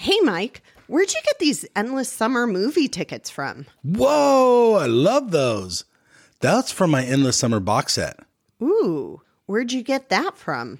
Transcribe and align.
Hey, 0.00 0.20
Mike, 0.20 0.62
where'd 0.86 1.12
you 1.12 1.20
get 1.24 1.40
these 1.40 1.66
endless 1.74 2.08
summer 2.08 2.46
movie 2.46 2.86
tickets 2.86 3.30
from? 3.30 3.66
Whoa, 3.82 4.74
I 4.80 4.86
love 4.86 5.32
those. 5.32 5.86
That's 6.38 6.70
from 6.70 6.92
my 6.92 7.02
Endless 7.02 7.36
Summer 7.36 7.58
box 7.58 7.94
set. 7.94 8.20
Ooh, 8.62 9.22
where'd 9.46 9.72
you 9.72 9.82
get 9.82 10.08
that 10.10 10.36
from? 10.36 10.78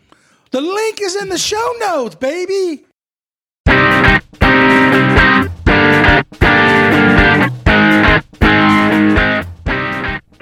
The 0.53 0.61
link 0.61 1.01
is 1.03 1.17
in 1.17 1.31
the 1.31 1.37
show 1.37 1.75
notes, 1.81 2.15
baby. 2.15 2.85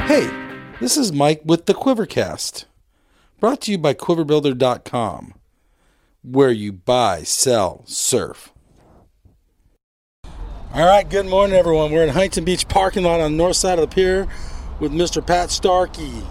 Hey, 0.07 0.29
this 0.81 0.99
is 0.99 1.15
Mike 1.15 1.41
with 1.47 1.65
the 1.65 1.73
Quivercast, 1.73 2.67
brought 3.41 3.63
to 3.63 3.71
you 3.71 3.79
by 3.79 3.95
QuiverBuilder.com, 3.95 5.33
where 6.23 6.51
you 6.51 6.73
buy, 6.75 7.23
sell, 7.23 7.83
surf. 7.87 8.53
All 10.77 10.85
right, 10.85 11.09
good 11.09 11.25
morning, 11.25 11.57
everyone. 11.57 11.91
We're 11.91 12.03
in 12.03 12.11
Huntington 12.11 12.45
Beach 12.45 12.69
parking 12.69 13.03
lot 13.03 13.19
on 13.19 13.33
the 13.33 13.37
north 13.39 13.57
side 13.57 13.79
of 13.79 13.89
the 13.89 13.95
pier 13.95 14.29
with 14.79 14.93
Mr. 14.93 15.27
Pat 15.27 15.51
Starkey 15.51 16.23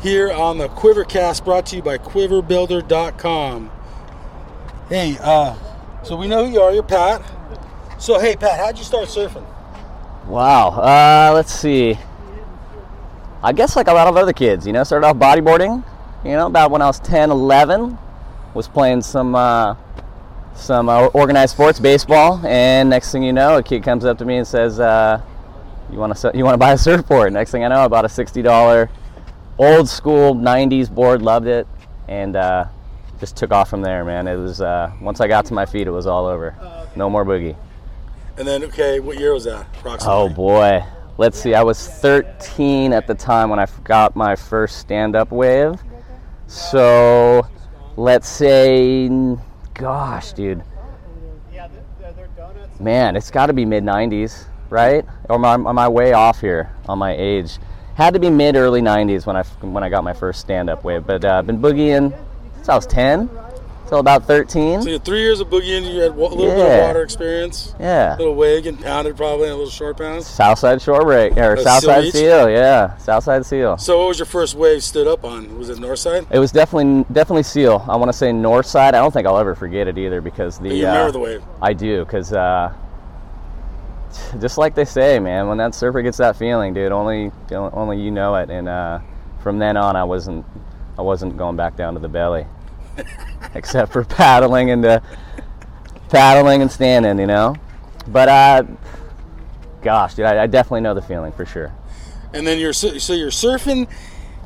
here 0.00 0.32
on 0.32 0.56
the 0.56 0.68
Quivercast, 0.68 1.44
brought 1.44 1.66
to 1.66 1.76
you 1.76 1.82
by 1.82 1.98
QuiverBuilder.com. 1.98 3.70
Hey, 4.88 5.18
uh, 5.20 5.54
so 6.02 6.16
we 6.16 6.26
know 6.26 6.46
who 6.46 6.52
you 6.52 6.60
are. 6.62 6.72
You're 6.72 6.82
Pat. 6.82 7.20
So, 7.98 8.18
hey, 8.18 8.34
Pat, 8.34 8.58
how'd 8.58 8.78
you 8.78 8.84
start 8.84 9.08
surfing? 9.08 9.44
Wow. 10.24 10.70
Uh, 10.70 11.34
let's 11.34 11.52
see. 11.52 11.98
I 13.42 13.52
guess 13.52 13.76
like 13.76 13.88
a 13.88 13.92
lot 13.92 14.08
of 14.08 14.16
other 14.16 14.32
kids, 14.32 14.66
you 14.66 14.72
know, 14.72 14.84
started 14.84 15.06
off 15.06 15.16
bodyboarding, 15.16 15.84
you 16.24 16.30
know, 16.30 16.46
about 16.46 16.70
when 16.70 16.80
I 16.80 16.86
was 16.86 16.98
10, 17.00 17.30
11, 17.30 17.98
was 18.54 18.68
playing 18.68 19.02
some 19.02 19.34
uh, 19.34 19.76
some 20.54 20.88
uh, 20.88 21.06
organized 21.06 21.52
sports, 21.52 21.80
baseball, 21.80 22.44
and 22.44 22.90
next 22.90 23.12
thing 23.12 23.22
you 23.22 23.32
know, 23.32 23.56
a 23.56 23.62
kid 23.62 23.82
comes 23.82 24.04
up 24.04 24.18
to 24.18 24.24
me 24.24 24.36
and 24.36 24.46
says, 24.46 24.78
uh, 24.80 25.20
"You 25.90 25.98
want 25.98 26.16
to 26.16 26.32
you 26.34 26.44
want 26.44 26.54
to 26.54 26.58
buy 26.58 26.72
a 26.72 26.78
surfboard?" 26.78 27.32
Next 27.32 27.50
thing 27.50 27.64
I 27.64 27.68
know, 27.68 27.80
I 27.80 27.88
bought 27.88 28.04
a 28.04 28.08
sixty 28.08 28.42
dollar 28.42 28.90
old 29.58 29.88
school 29.88 30.34
'90s 30.34 30.90
board, 30.90 31.22
loved 31.22 31.46
it, 31.46 31.66
and 32.08 32.36
uh, 32.36 32.66
just 33.18 33.36
took 33.36 33.52
off 33.52 33.70
from 33.70 33.82
there. 33.82 34.04
Man, 34.04 34.26
it 34.26 34.36
was 34.36 34.60
uh, 34.60 34.92
once 35.00 35.20
I 35.20 35.28
got 35.28 35.46
to 35.46 35.54
my 35.54 35.66
feet, 35.66 35.86
it 35.86 35.90
was 35.90 36.06
all 36.06 36.26
over. 36.26 36.54
No 36.96 37.08
more 37.08 37.24
boogie. 37.24 37.56
And 38.36 38.48
then, 38.48 38.64
okay, 38.64 39.00
what 39.00 39.18
year 39.18 39.34
was 39.34 39.44
that 39.44 39.66
approximately? 39.78 40.06
Oh 40.08 40.28
boy. 40.28 40.82
Let's 41.18 41.38
see. 41.38 41.52
I 41.52 41.62
was 41.62 41.86
13 41.86 42.94
at 42.94 43.06
the 43.06 43.14
time 43.14 43.50
when 43.50 43.58
I 43.58 43.66
got 43.84 44.16
my 44.16 44.34
first 44.34 44.78
stand-up 44.78 45.30
wave. 45.30 45.74
So, 46.46 47.46
let's 47.96 48.26
say, 48.26 49.06
gosh, 49.74 50.32
dude. 50.32 50.62
Man, 52.78 53.16
it's 53.16 53.30
got 53.30 53.46
to 53.46 53.52
be 53.52 53.64
mid 53.64 53.84
90s, 53.84 54.44
right? 54.70 55.04
Or 55.28 55.36
am 55.36 55.44
I, 55.44 55.54
am 55.54 55.78
I 55.78 55.88
way 55.88 56.12
off 56.12 56.40
here 56.40 56.70
on 56.88 56.98
my 56.98 57.14
age? 57.14 57.58
Had 57.94 58.14
to 58.14 58.20
be 58.20 58.30
mid 58.30 58.56
early 58.56 58.80
90s 58.80 59.26
when 59.26 59.36
I 59.36 59.42
when 59.60 59.84
I 59.84 59.90
got 59.90 60.02
my 60.02 60.14
first 60.14 60.40
stand-up 60.40 60.84
wave. 60.84 61.06
But 61.06 61.24
uh, 61.24 61.38
I've 61.38 61.46
been 61.46 61.60
boogieing 61.60 62.16
since 62.54 62.68
I 62.68 62.74
was 62.74 62.86
10 62.86 63.28
till 63.90 63.98
about 63.98 64.24
13. 64.24 64.80
So 64.82 64.86
you 64.86 64.94
had 64.94 65.04
three 65.04 65.20
years 65.20 65.40
of 65.40 65.48
boogieing. 65.48 65.92
You 65.92 66.00
had 66.00 66.12
a 66.12 66.14
little 66.14 66.36
bit 66.38 66.48
of 66.48 66.86
water 66.86 67.02
experience. 67.02 67.74
Yeah. 67.78 68.16
A 68.16 68.18
little 68.18 68.36
wig 68.36 68.66
and 68.66 68.80
pounded 68.80 69.16
probably, 69.16 69.46
and 69.46 69.52
a 69.52 69.56
little 69.56 69.70
short 69.70 69.98
pounds. 69.98 70.26
Southside 70.26 70.80
Shore 70.80 71.02
Break 71.02 71.36
or 71.36 71.56
Uh, 71.56 71.62
Southside 71.62 72.04
Seal? 72.04 72.12
Seal, 72.12 72.50
yeah, 72.50 72.96
Southside 72.98 73.44
Seal. 73.44 73.76
So 73.78 73.98
what 73.98 74.08
was 74.08 74.18
your 74.18 74.26
first 74.26 74.54
wave 74.54 74.82
stood 74.82 75.08
up 75.08 75.24
on? 75.24 75.58
Was 75.58 75.68
it 75.68 75.80
north 75.80 75.98
side? 75.98 76.24
It 76.30 76.38
was 76.38 76.52
definitely 76.52 77.04
definitely 77.12 77.42
Seal. 77.42 77.84
I 77.88 77.96
want 77.96 78.08
to 78.10 78.16
say 78.16 78.32
North 78.32 78.66
Side. 78.66 78.94
I 78.94 78.98
don't 78.98 79.12
think 79.12 79.26
I'll 79.26 79.38
ever 79.38 79.54
forget 79.56 79.88
it 79.88 79.98
either 79.98 80.20
because 80.20 80.58
the 80.58 80.72
you 80.74 80.86
uh, 80.86 80.92
remember 80.92 81.12
the 81.12 81.18
wave? 81.18 81.42
I 81.60 81.72
do 81.72 82.04
because 82.04 82.32
uh, 82.32 82.72
just 84.40 84.56
like 84.56 84.76
they 84.76 84.84
say, 84.84 85.18
man, 85.18 85.48
when 85.48 85.58
that 85.58 85.74
surfer 85.74 86.00
gets 86.02 86.18
that 86.18 86.36
feeling, 86.36 86.74
dude, 86.74 86.92
only 86.92 87.32
only 87.50 88.00
you 88.00 88.12
know 88.12 88.36
it. 88.36 88.50
And 88.50 88.68
uh, 88.68 89.00
from 89.42 89.58
then 89.58 89.76
on, 89.76 89.96
I 89.96 90.04
wasn't 90.04 90.46
I 90.96 91.02
wasn't 91.02 91.36
going 91.36 91.56
back 91.56 91.76
down 91.76 91.94
to 91.94 92.00
the 92.00 92.08
belly, 92.08 92.46
except 93.54 93.92
for 93.92 94.04
paddling 94.04 94.70
and 94.70 94.84
uh, 94.84 95.00
paddling 96.08 96.62
and 96.62 96.70
standing, 96.70 97.18
you 97.18 97.26
know. 97.26 97.56
But 98.08 98.28
uh, 98.28 98.62
gosh, 99.82 100.14
dude, 100.14 100.26
I, 100.26 100.44
I 100.44 100.46
definitely 100.46 100.82
know 100.82 100.94
the 100.94 101.02
feeling 101.02 101.32
for 101.32 101.46
sure. 101.46 101.72
And 102.32 102.46
then 102.46 102.58
you're 102.58 102.72
so 102.72 102.88
you're 103.12 103.30
surfing, 103.30 103.88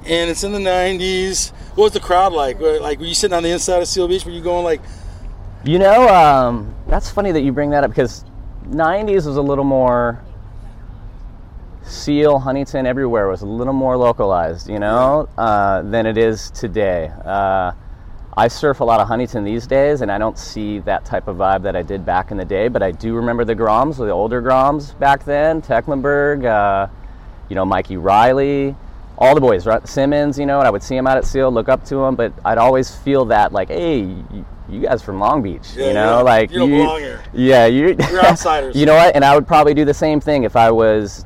and 0.07 0.31
it's 0.31 0.45
in 0.45 0.53
the 0.53 0.59
'90s. 0.59 1.53
What 1.75 1.85
was 1.85 1.93
the 1.93 2.01
crowd 2.01 2.33
like? 2.33 2.61
Like 2.61 2.99
were 2.99 3.07
you 3.07 3.15
sitting 3.15 3.37
on 3.37 3.43
the 3.43 3.51
inside 3.51 3.83
of 3.83 3.89
Seal 3.89 4.09
Beach? 4.09 4.25
Were 4.25 4.33
you 4.33 4.43
going 4.43 4.65
like? 4.65 4.81
You 5.65 5.79
know, 5.79 6.09
um, 6.09 6.75
that's 6.89 7.11
funny 7.11 7.33
that 7.33 7.41
you 7.41 7.51
bring 7.51 7.71
that 7.71 7.85
up 7.85 7.91
because 7.91 8.23
90s 8.69 9.27
was 9.27 9.39
a 9.39 9.43
little 9.43 9.65
more 9.65 10.23
Seal, 11.87 12.39
Huntington, 12.39 12.87
everywhere 12.87 13.29
was 13.29 13.43
a 13.43 13.47
little 13.47 13.73
more 13.75 13.97
localized, 13.97 14.69
you 14.69 14.79
know, 14.79 15.29
uh, 15.37 15.83
than 15.83 16.07
it 16.07 16.17
is 16.17 16.51
today. 16.51 17.13
Uh, 17.25 17.73
I 18.37 18.49
surf 18.49 18.81
a 18.81 18.85
lot 18.85 19.01
of 19.01 19.07
Huntington 19.07 19.45
these 19.45 19.67
days, 19.67 20.01
and 20.01 20.11
I 20.11 20.19
don't 20.19 20.37
see 20.39 20.81
that 20.81 21.05
type 21.05 21.29
of 21.29 21.37
vibe 21.37 21.63
that 21.63 21.77
I 21.77 21.83
did 21.83 22.05
back 22.05 22.31
in 22.33 22.37
the 22.37 22.45
day. 22.45 22.67
But 22.69 22.83
I 22.83 22.91
do 22.91 23.15
remember 23.15 23.45
the 23.45 23.55
Groms, 23.55 23.97
the 23.97 24.11
older 24.11 24.43
Groms 24.43 24.99
back 24.99 25.25
then, 25.25 25.63
Tecklenburg, 25.63 26.45
uh, 26.45 26.89
you 27.49 27.55
know, 27.55 27.65
Mikey 27.65 27.97
Riley, 27.97 28.75
all 29.19 29.35
the 29.37 29.41
boys, 29.41 29.67
right? 29.67 29.87
Simmons, 29.87 30.37
you 30.39 30.47
know, 30.47 30.59
and 30.59 30.67
I 30.67 30.71
would 30.71 30.83
see 30.83 30.97
him 30.97 31.07
out 31.07 31.17
at 31.17 31.25
Seal, 31.25 31.53
look 31.53 31.69
up 31.69 31.85
to 31.87 32.03
him, 32.05 32.17
but 32.17 32.33
I'd 32.45 32.59
always 32.59 32.93
feel 32.93 33.25
that 33.27 33.53
like, 33.53 33.69
hey, 33.69 34.01
you, 34.01 34.45
you 34.69 34.81
guys 34.81 35.01
from 35.03 35.21
Long 35.21 35.41
Beach, 35.41 35.69
Yeah, 35.77 35.87
you 35.89 35.95
know, 35.95 36.17
yeah. 36.17 36.23
like 36.23 36.51
You 36.51 36.67
here. 36.67 37.23
Yeah, 37.33 37.67
you, 37.67 37.97
You're 38.11 38.25
outsiders. 38.27 38.75
you 38.75 38.87
know 38.87 38.97
what? 38.97 39.15
And 39.15 39.25
I 39.25 39.37
would 39.37 39.47
probably 39.47 39.75
do 39.75 39.85
the 39.85 39.95
same 39.95 40.21
thing 40.21 40.43
if 40.43 40.57
I 40.57 40.73
was, 40.73 41.25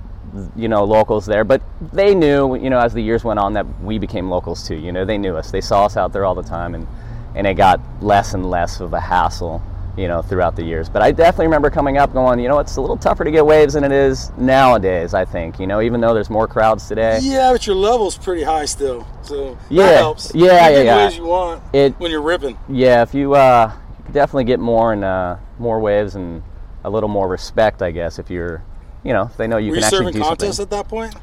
you 0.56 0.69
know, 0.69 0.84
locals 0.84 1.27
there. 1.27 1.44
But 1.44 1.62
they 1.93 2.15
knew, 2.15 2.55
you 2.56 2.71
know, 2.71 2.78
as 2.78 2.93
the 2.94 3.03
years 3.03 3.25
went 3.25 3.39
on, 3.39 3.53
that 3.55 3.66
we 3.83 3.99
became 3.99 4.28
locals 4.31 4.66
too. 4.66 4.77
You 4.77 4.93
know, 4.93 5.05
they 5.05 5.19
knew 5.19 5.37
us. 5.37 5.50
They 5.50 5.61
saw 5.61 5.84
us 5.87 5.97
out 5.97 6.12
there 6.12 6.25
all 6.25 6.34
the 6.34 6.43
time, 6.43 6.75
and 6.75 6.87
and 7.34 7.47
it 7.47 7.55
got 7.55 7.81
less 8.03 8.34
and 8.34 8.49
less 8.50 8.81
of 8.81 8.93
a 8.94 9.00
hassle, 9.00 9.62
you 9.97 10.09
know, 10.09 10.22
throughout 10.22 10.56
the 10.56 10.65
years. 10.65 10.88
But 10.88 11.03
I 11.03 11.12
definitely 11.12 11.47
remember 11.47 11.71
coming 11.71 11.99
up, 11.99 12.12
going, 12.12 12.41
you 12.41 12.49
know, 12.49 12.59
it's 12.59 12.77
a 12.77 12.81
little 12.81 12.97
tougher 12.97 13.22
to 13.22 13.31
get 13.31 13.44
waves 13.47 13.75
than 13.75 13.84
it 13.84 13.93
is 13.93 14.33
nowadays. 14.38 15.15
I 15.15 15.25
think, 15.25 15.61
you 15.61 15.67
know, 15.67 15.81
even 15.81 16.00
though 16.00 16.15
there's 16.15 16.31
more 16.31 16.49
crowds 16.49 16.88
today. 16.88 17.19
Yeah, 17.22 17.53
but 17.53 17.67
your 17.67 17.77
level's 17.77 18.17
pretty 18.19 18.43
high 18.43 18.65
still, 18.65 19.06
so 19.22 19.56
Yeah. 19.69 19.87
that 19.87 19.97
helps. 19.99 20.34
Yeah, 20.34 20.69
you 20.71 20.77
yeah, 20.78 20.83
yeah. 20.83 20.97
waves 20.97 21.17
you 21.19 21.25
want 21.27 21.62
It- 21.72 21.94
when 21.99 22.11
you're 22.11 22.22
ripping. 22.22 22.59
Yeah, 22.69 23.03
if 23.03 23.15
you 23.15 23.34
uh, 23.34 23.71
definitely 24.11 24.44
get 24.44 24.59
more 24.59 24.93
and 24.93 25.05
uh, 25.05 25.37
more 25.59 25.78
waves 25.81 26.15
and 26.17 26.43
a 26.83 26.91
little 26.91 27.11
more 27.11 27.28
respect, 27.28 27.83
I 27.83 27.91
guess, 27.93 28.19
if 28.19 28.31
you're, 28.31 28.62
you 29.04 29.12
know, 29.12 29.31
they 29.36 29.47
know 29.47 29.56
you 29.56 29.70
Were 29.70 29.76
can 29.76 29.82
you 29.82 29.86
actually 29.86 30.12
do 30.12 30.19
something. 30.20 30.36
contests 30.38 30.60
at 30.60 30.70
that 30.70 30.88
point? 30.88 31.14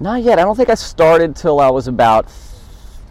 Not 0.00 0.22
yet. 0.22 0.38
I 0.38 0.42
don't 0.42 0.56
think 0.56 0.70
I 0.70 0.74
started 0.74 1.34
till 1.36 1.60
I 1.60 1.70
was 1.70 1.88
about 1.88 2.26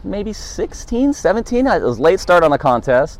maybe 0.03 0.33
16, 0.33 1.13
17. 1.13 1.67
I- 1.67 1.77
It 1.77 1.83
was 1.83 1.99
late 1.99 2.19
start 2.19 2.43
on 2.43 2.51
the 2.51 2.57
contest. 2.57 3.19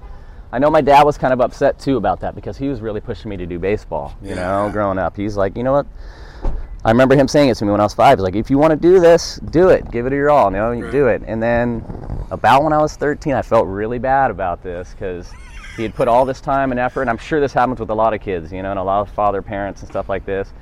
I 0.51 0.59
know 0.59 0.69
my 0.69 0.79
dad 0.81 1.03
was 1.03 1.17
kind 1.17 1.33
of 1.33 1.41
upset 1.41 1.77
too 1.77 1.97
about 1.97 2.21
that 2.21 2.33
because 2.33 2.57
he 2.57 2.69
was 2.69 2.79
really 2.81 3.01
pushing 3.01 3.29
me 3.29 3.35
to 3.37 3.45
do 3.45 3.59
baseball, 3.59 4.13
you 4.23 4.33
know, 4.35 4.69
growing 4.71 4.97
up. 4.97 5.17
He's 5.17 5.35
like, 5.35 5.57
you 5.57 5.63
know 5.63 5.73
what? 5.73 5.85
I 6.85 6.91
remember 6.91 7.15
him 7.15 7.27
saying 7.27 7.49
it 7.49 7.55
to 7.55 7.65
me 7.65 7.71
when 7.71 7.81
I 7.81 7.83
was 7.83 7.93
five. 7.93 8.17
He's 8.17 8.23
like, 8.23 8.35
if 8.35 8.49
you 8.49 8.57
want 8.57 8.71
to 8.71 8.77
do 8.77 9.01
this, 9.01 9.41
do 9.51 9.67
it. 9.69 9.91
Give 9.91 10.05
it 10.05 10.13
your 10.13 10.29
all, 10.29 10.45
you 10.51 10.57
know, 10.57 10.71
you 10.71 10.83
Right. 10.85 10.91
do 10.91 11.07
it. 11.07 11.21
And 11.27 11.43
then 11.43 11.83
about 12.31 12.63
when 12.63 12.71
I 12.71 12.77
was 12.77 12.95
13, 12.95 13.33
I 13.33 13.41
felt 13.41 13.67
really 13.67 13.99
bad 13.99 14.31
about 14.31 14.63
this 14.63 14.91
because 14.91 15.29
he 15.75 15.83
had 15.83 15.93
put 15.93 16.07
all 16.07 16.23
this 16.23 16.39
time 16.39 16.71
and 16.71 16.79
effort. 16.79 17.01
And 17.01 17.09
I'm 17.09 17.17
sure 17.17 17.41
this 17.41 17.51
happens 17.51 17.81
with 17.81 17.89
a 17.89 17.93
lot 17.95 18.13
of 18.13 18.21
kids, 18.21 18.53
you 18.53 18.63
know, 18.63 18.69
and 18.69 18.79
a 18.79 18.83
lot 18.83 19.01
of 19.01 19.09
father 19.09 19.41
parents 19.41 19.81
and 19.81 19.89
stuff 19.89 20.07
like 20.07 20.25
this, 20.25 20.53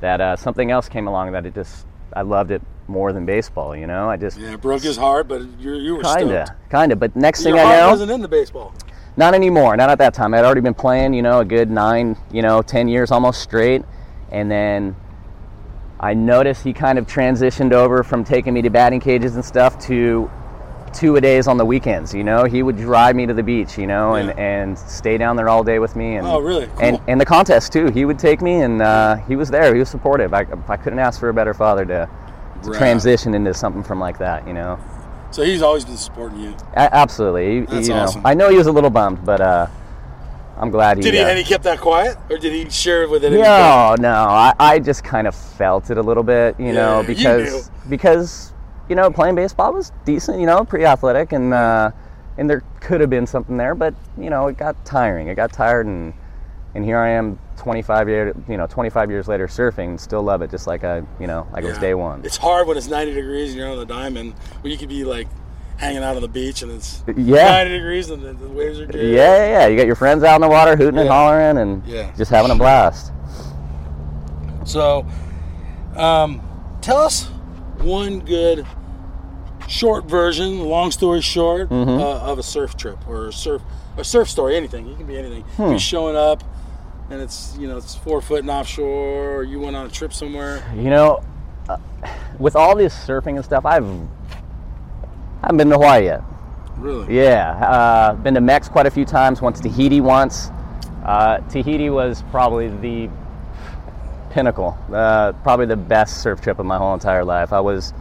that 0.00 0.20
uh, 0.20 0.36
something 0.36 0.70
else 0.70 0.88
came 0.88 1.06
along 1.08 1.32
that 1.32 1.44
it 1.46 1.54
just, 1.54 1.86
I 2.14 2.22
loved 2.22 2.50
it 2.50 2.62
more 2.86 3.12
than 3.12 3.26
baseball, 3.26 3.76
you 3.76 3.86
know? 3.86 4.08
I 4.08 4.16
just, 4.16 4.38
Yeah, 4.38 4.52
it 4.54 4.60
broke 4.60 4.82
his 4.82 4.96
heart, 4.96 5.28
but 5.28 5.42
you 5.58 5.74
you 5.74 5.96
were 5.96 6.02
kinda, 6.02 6.46
stoked. 6.46 6.70
kinda. 6.70 6.96
But 6.96 7.14
next 7.16 7.44
Your 7.44 7.56
thing 7.56 7.66
I 7.66 7.76
know, 7.80 7.90
wasn't 7.90 8.10
in 8.10 8.22
the 8.22 8.28
baseball. 8.28 8.72
not 9.16 9.34
anymore. 9.34 9.76
Not 9.76 9.90
at 9.90 9.98
that 9.98 10.14
time. 10.14 10.32
I'd 10.34 10.44
already 10.44 10.60
been 10.62 10.74
playing, 10.74 11.12
you 11.14 11.22
know, 11.22 11.40
a 11.40 11.44
good 11.44 11.70
nine, 11.70 12.16
you 12.30 12.40
know, 12.42 12.62
ten 12.62 12.88
years 12.88 13.10
almost 13.10 13.42
straight, 13.42 13.82
and 14.30 14.50
then 14.50 14.94
I 16.00 16.14
noticed 16.14 16.62
he 16.62 16.72
kind 16.72 16.98
of 16.98 17.06
transitioned 17.06 17.72
over 17.72 18.02
from 18.04 18.22
taking 18.24 18.54
me 18.54 18.62
to 18.62 18.70
batting 18.70 19.00
cages 19.00 19.34
and 19.34 19.44
stuff 19.44 19.78
to 19.86 20.30
two 20.92 21.16
a 21.16 21.20
days 21.20 21.46
on 21.46 21.56
the 21.56 21.64
weekends. 21.64 22.14
You 22.14 22.24
know, 22.24 22.44
he 22.44 22.62
would 22.62 22.76
drive 22.76 23.14
me 23.16 23.26
to 23.26 23.34
the 23.34 23.42
beach, 23.42 23.78
you 23.78 23.86
know, 23.86 24.14
and, 24.14 24.28
Yeah. 24.28 24.34
and 24.36 24.78
stay 24.78 25.16
down 25.18 25.36
there 25.36 25.48
all 25.48 25.62
day 25.64 25.78
with 25.78 25.96
me. 25.96 26.16
And, 26.16 26.26
Oh, 26.26 26.40
really? 26.40 26.64
And 26.80 26.96
Cool. 26.98 27.04
and 27.08 27.20
the 27.20 27.24
contest 27.26 27.72
too. 27.72 27.86
He 27.90 28.04
would 28.04 28.18
take 28.18 28.40
me, 28.42 28.62
and 28.62 28.82
uh, 28.82 29.16
he 29.28 29.36
was 29.36 29.50
there. 29.50 29.72
He 29.74 29.80
was 29.80 29.88
supportive. 29.88 30.34
I, 30.34 30.46
I 30.68 30.76
couldn't 30.76 30.98
ask 30.98 31.18
for 31.20 31.28
a 31.28 31.34
better 31.34 31.54
father 31.54 31.84
to, 31.86 32.08
to 32.64 32.70
Right. 32.70 32.78
transition 32.78 33.34
into 33.34 33.54
something 33.54 33.82
from 33.82 34.00
like 34.00 34.18
that. 34.18 34.46
You 34.46 34.54
know. 34.54 34.78
So 35.30 35.42
he's 35.42 35.60
always 35.62 35.84
been 35.84 35.96
supporting 35.98 36.40
you. 36.40 36.54
A- 36.74 36.94
absolutely. 36.94 37.60
He- 37.60 37.66
That's 37.66 37.88
you 37.88 37.94
know, 37.94 38.00
awesome. 38.04 38.22
I 38.24 38.34
know 38.34 38.48
he 38.48 38.56
was 38.56 38.66
a 38.66 38.72
little 38.72 38.88
bummed, 38.90 39.24
but 39.24 39.40
uh, 39.42 39.66
I'm 40.56 40.70
glad 40.70 40.96
he. 40.96 41.02
Did 41.02 41.14
he? 41.14 41.20
uh, 41.20 41.28
And 41.28 41.38
he 41.38 41.44
kept 41.44 41.64
that 41.64 41.78
quiet, 41.80 42.16
or 42.30 42.38
did 42.38 42.52
he 42.52 42.68
share 42.70 43.02
it 43.02 43.10
with 43.10 43.22
it? 43.24 43.30
no, 43.32 43.94
no. 44.00 44.10
I, 44.12 44.54
I 44.58 44.78
just 44.78 45.04
kind 45.04 45.26
of 45.28 45.34
felt 45.34 45.90
it 45.90 45.98
a 45.98 46.02
little 46.02 46.22
bit, 46.24 46.58
you 46.58 46.72
know, 46.72 47.00
Yeah, 47.00 47.00
you 47.02 47.06
because 47.06 47.70
because 47.88 48.52
you 48.88 48.96
know 48.96 49.10
playing 49.10 49.34
baseball 49.34 49.72
was 49.72 49.92
decent, 50.04 50.40
you 50.40 50.46
know, 50.46 50.64
pretty 50.64 50.84
athletic, 50.84 51.32
and 51.32 51.52
uh, 51.52 51.90
and 52.36 52.48
there 52.48 52.62
could 52.80 53.00
have 53.00 53.10
been 53.10 53.26
something 53.26 53.56
there, 53.56 53.74
but 53.74 53.94
you 54.18 54.30
know 54.30 54.46
it 54.48 54.56
got 54.56 54.84
tiring. 54.84 55.28
It 55.28 55.34
got 55.34 55.52
tired, 55.52 55.86
and 55.86 56.12
and 56.74 56.84
here 56.84 56.98
I 56.98 57.08
am, 57.10 57.38
25 57.56 58.08
year, 58.08 58.34
you 58.48 58.56
know, 58.56 58.66
25 58.66 59.10
years 59.10 59.26
later, 59.26 59.46
surfing, 59.46 59.98
still 59.98 60.22
love 60.22 60.42
it, 60.42 60.50
just 60.50 60.66
like 60.66 60.84
I, 60.84 61.02
you 61.18 61.26
know, 61.26 61.48
like 61.52 61.64
it 61.64 61.66
was 61.66 61.78
day 61.78 61.94
one. 61.94 62.22
It's 62.24 62.36
hard 62.36 62.68
when 62.68 62.76
it's 62.76 62.88
90 62.88 63.14
degrees 63.14 63.50
and 63.50 63.58
you're 63.58 63.70
on 63.70 63.78
the 63.78 63.86
diamond, 63.86 64.34
when 64.60 64.70
you 64.70 64.78
could 64.78 64.90
be 64.90 65.02
like 65.02 65.26
hanging 65.78 66.02
out 66.02 66.16
on 66.16 66.22
the 66.22 66.28
beach 66.28 66.62
and 66.62 66.70
it's 66.70 67.02
Yeah. 67.16 67.50
90 67.64 67.70
degrees 67.70 68.10
and 68.10 68.22
the, 68.22 68.32
the 68.34 68.48
waves 68.48 68.78
are 68.80 68.86
good. 68.86 68.96
Yeah, 68.96 69.36
yeah, 69.36 69.46
yeah. 69.60 69.66
You 69.66 69.76
got 69.76 69.86
your 69.86 69.96
friends 69.96 70.22
out 70.22 70.34
in 70.34 70.40
the 70.42 70.48
water 70.48 70.76
hooting 70.76 70.98
and 71.00 71.08
hollering 71.08 71.56
and 71.58 71.82
Yeah. 71.86 72.12
just 72.16 72.30
having 72.30 72.50
a 72.50 72.54
blast. 72.56 73.12
So, 74.64 75.06
um, 75.96 76.42
tell 76.82 76.98
us 76.98 77.30
one 77.80 78.20
good 78.20 78.66
short 79.68 80.04
version, 80.06 80.60
long 80.60 80.90
story 80.90 81.20
short, 81.20 81.68
Mm-hmm. 81.70 81.90
uh, 82.00 82.30
of 82.32 82.38
a 82.38 82.42
surf 82.42 82.76
trip 82.76 82.98
or 83.08 83.28
a 83.28 83.32
surf 83.32 83.62
a 83.96 84.04
surf 84.04 84.28
story. 84.30 84.56
Anything. 84.56 84.88
It 84.88 84.96
can 84.96 85.06
be 85.06 85.18
anything. 85.18 85.42
Hmm. 85.42 85.72
You 85.72 85.78
showing 85.78 86.16
up, 86.16 86.42
and 87.10 87.20
it's 87.20 87.56
you 87.58 87.66
know 87.68 87.76
it's 87.76 87.94
four 87.96 88.20
foot 88.22 88.40
and 88.40 88.50
offshore, 88.50 89.36
or 89.38 89.42
you 89.42 89.60
went 89.60 89.76
on 89.76 89.86
a 89.86 89.90
trip 89.90 90.12
somewhere. 90.12 90.62
You 90.76 90.90
know, 90.90 91.22
uh, 91.68 91.76
with 92.38 92.54
all 92.56 92.76
this 92.76 92.94
surfing 92.94 93.36
and 93.36 93.44
stuff, 93.44 93.66
I've 93.66 93.84
I 93.84 95.46
haven't 95.46 95.56
been 95.58 95.68
to 95.70 95.74
Hawaii 95.76 96.04
yet. 96.04 96.22
Really? 96.78 97.16
Yeah, 97.16 97.50
uh, 97.58 98.14
been 98.14 98.34
to 98.34 98.40
Mex 98.40 98.68
quite 98.68 98.86
a 98.86 98.90
few 98.90 99.04
times. 99.04 99.40
To 99.40 99.50
Tahiti 99.50 100.00
once. 100.00 100.50
Uh, 101.04 101.38
Tahiti 101.48 101.90
was 101.90 102.22
probably 102.30 102.68
the 102.68 103.08
pinnacle, 104.30 104.76
uh, 104.92 105.32
probably 105.42 105.66
the 105.66 105.76
best 105.76 106.22
surf 106.22 106.40
trip 106.40 106.58
of 106.58 106.66
my 106.66 106.76
whole 106.78 106.94
entire 106.94 107.24
life. 107.24 107.52
I 107.52 107.60
was 107.60 107.92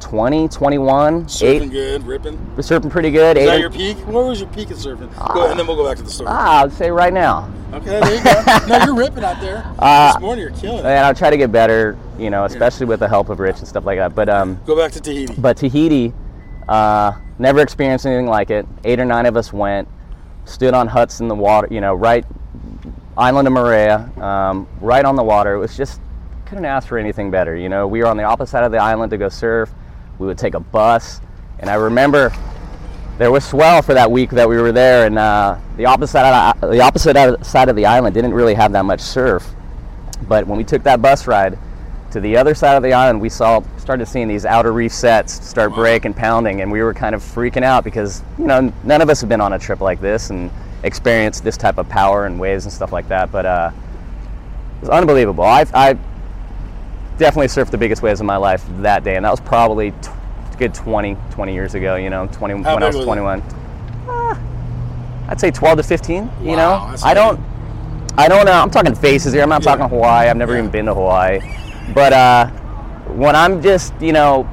20, 0.00 0.48
21, 0.48 1.24
Surfing 1.26 1.44
eight, 1.62 1.70
good, 1.70 2.06
ripping. 2.06 2.38
surfing 2.56 2.90
pretty 2.90 3.10
good. 3.10 3.36
Is 3.36 3.46
that 3.46 3.60
your 3.60 3.70
peak? 3.70 3.98
Where 4.06 4.24
was 4.24 4.40
your 4.40 4.48
peak 4.50 4.70
at 4.70 4.78
surfing? 4.78 5.10
Go, 5.34 5.50
and 5.50 5.58
then 5.58 5.66
we'll 5.66 5.76
go 5.76 5.86
back 5.86 5.98
to 5.98 6.02
the 6.02 6.10
story. 6.10 6.28
ah, 6.32 6.62
I'd 6.62 6.72
say 6.72 6.90
right 6.90 7.12
now. 7.12 7.52
Okay, 7.74 8.00
there 8.00 8.14
you 8.16 8.24
go. 8.24 8.66
no, 8.66 8.84
you're 8.86 8.94
ripping 8.96 9.24
out 9.24 9.40
there. 9.40 9.62
Uh, 9.78 10.12
this 10.12 10.20
morning 10.22 10.42
you're 10.42 10.50
killing 10.58 10.78
it. 10.78 10.84
And 10.86 11.04
I'll 11.06 11.14
try 11.14 11.30
to 11.30 11.36
get 11.36 11.52
better, 11.52 11.96
you 12.18 12.30
know, 12.30 12.44
especially 12.44 12.86
with 12.86 13.00
the 13.00 13.08
help 13.08 13.28
of 13.28 13.40
Rich 13.40 13.58
and 13.58 13.68
stuff 13.68 13.84
like 13.84 13.98
that. 13.98 14.14
But 14.14 14.28
um, 14.28 14.58
Go 14.66 14.76
back 14.76 14.92
to 14.92 15.00
Tahiti. 15.00 15.34
but 15.38 15.56
Tahiti, 15.56 16.12
uh, 16.68 17.12
never 17.38 17.60
experienced 17.60 18.06
anything 18.06 18.26
like 18.26 18.50
it. 18.50 18.66
Eight 18.84 19.00
or 19.00 19.04
nine 19.04 19.26
of 19.26 19.36
us 19.36 19.52
went, 19.52 19.86
stood 20.46 20.72
on 20.74 20.88
huts 20.88 21.20
in 21.20 21.28
the 21.28 21.34
water, 21.34 21.68
you 21.70 21.80
know, 21.80 21.94
right 21.94 22.24
island 23.16 23.48
of 23.48 23.54
Moorea, 23.54 24.16
um, 24.18 24.68
right 24.80 25.04
on 25.04 25.16
the 25.16 25.24
water. 25.24 25.54
It 25.54 25.58
was 25.58 25.76
just 25.76 26.00
couldn't 26.46 26.64
ask 26.64 26.88
for 26.88 26.98
anything 26.98 27.30
better. 27.30 27.54
You 27.54 27.68
know, 27.68 27.86
we 27.86 28.00
were 28.00 28.06
on 28.06 28.16
the 28.16 28.24
opposite 28.24 28.50
side 28.50 28.64
of 28.64 28.72
the 28.72 28.78
island 28.78 29.10
to 29.10 29.18
go 29.18 29.28
surf. 29.28 29.70
We 30.18 30.26
would 30.26 30.38
take 30.38 30.54
a 30.54 30.60
bus, 30.60 31.20
and 31.60 31.70
I 31.70 31.74
remember 31.74 32.32
there 33.18 33.30
was 33.30 33.44
swell 33.44 33.82
for 33.82 33.94
that 33.94 34.10
week 34.10 34.30
that 34.30 34.48
we 34.48 34.56
were 34.56 34.72
there, 34.72 35.06
and 35.06 35.18
uh, 35.18 35.58
the 35.76 35.86
opposite 35.86 36.12
side 36.12 36.54
of 36.60 36.70
the 36.70 36.80
opposite 36.80 37.44
side 37.44 37.68
of 37.68 37.76
the 37.76 37.86
island 37.86 38.14
didn't 38.14 38.34
really 38.34 38.54
have 38.54 38.72
that 38.72 38.84
much 38.84 39.00
surf. 39.00 39.48
But 40.26 40.46
when 40.46 40.58
we 40.58 40.64
took 40.64 40.82
that 40.82 41.00
bus 41.00 41.26
ride 41.26 41.58
to 42.10 42.20
the 42.20 42.36
other 42.36 42.54
side 42.54 42.76
of 42.76 42.82
the 42.82 42.92
island, 42.92 43.20
we 43.20 43.28
saw 43.28 43.62
started 43.76 44.06
seeing 44.06 44.26
these 44.26 44.44
outer 44.44 44.72
reef 44.72 44.92
sets 44.92 45.46
start 45.46 45.74
breaking, 45.74 46.14
pounding, 46.14 46.62
and 46.62 46.72
we 46.72 46.82
were 46.82 46.94
kind 46.94 47.14
of 47.14 47.22
freaking 47.22 47.62
out 47.62 47.84
because 47.84 48.22
you 48.38 48.46
know 48.46 48.72
none 48.84 49.00
of 49.00 49.08
us 49.08 49.20
have 49.20 49.28
been 49.28 49.40
on 49.40 49.52
a 49.52 49.58
trip 49.58 49.80
like 49.80 50.00
this 50.00 50.30
and 50.30 50.50
experienced 50.82 51.44
this 51.44 51.56
type 51.56 51.78
of 51.78 51.88
power 51.88 52.26
and 52.26 52.38
waves 52.40 52.64
and 52.64 52.72
stuff 52.72 52.92
like 52.92 53.08
that. 53.08 53.30
But 53.30 53.46
uh, 53.46 53.70
it 54.76 54.80
was 54.80 54.88
unbelievable. 54.90 55.44
I, 55.44 55.66
I 55.74 55.96
definitely 57.18 57.48
surfed 57.48 57.70
the 57.70 57.78
biggest 57.78 58.02
waves 58.02 58.20
of 58.20 58.26
my 58.26 58.36
life 58.36 58.64
that 58.78 59.04
day, 59.04 59.16
and 59.16 59.24
that 59.24 59.30
was 59.30 59.40
probably 59.40 59.90
t- 59.90 59.96
a 60.52 60.56
good 60.56 60.74
20, 60.74 61.16
20 61.30 61.52
years 61.54 61.74
ago. 61.74 61.96
You 61.96 62.10
know, 62.10 62.26
20 62.32 62.62
How 62.62 62.74
when 62.74 62.82
I 62.82 62.86
was 62.86 62.96
was 62.96 63.04
21. 63.04 63.42
Ah, 64.08 64.40
I'd 65.28 65.40
say 65.40 65.50
12 65.50 65.78
to 65.78 65.82
15. 65.82 66.30
You 66.42 66.56
know, 66.56 66.94
I 67.04 67.14
don't. 67.14 67.38
I 68.18 68.26
don't 68.28 68.44
know. 68.44 68.52
I'm 68.52 68.70
talking 68.70 68.94
faces 68.94 69.32
here. 69.32 69.42
I'm 69.42 69.48
not 69.48 69.62
Yeah. 69.64 69.76
talking 69.76 69.88
Hawaii. 69.88 70.28
I've 70.28 70.36
never 70.36 70.52
Yeah. 70.52 70.58
even 70.58 70.70
been 70.70 70.86
to 70.86 70.94
Hawaii. 70.94 71.40
But 71.94 72.12
uh, 72.12 72.46
when 73.14 73.36
I'm 73.36 73.62
just, 73.62 73.94
you 74.00 74.12
know, 74.12 74.48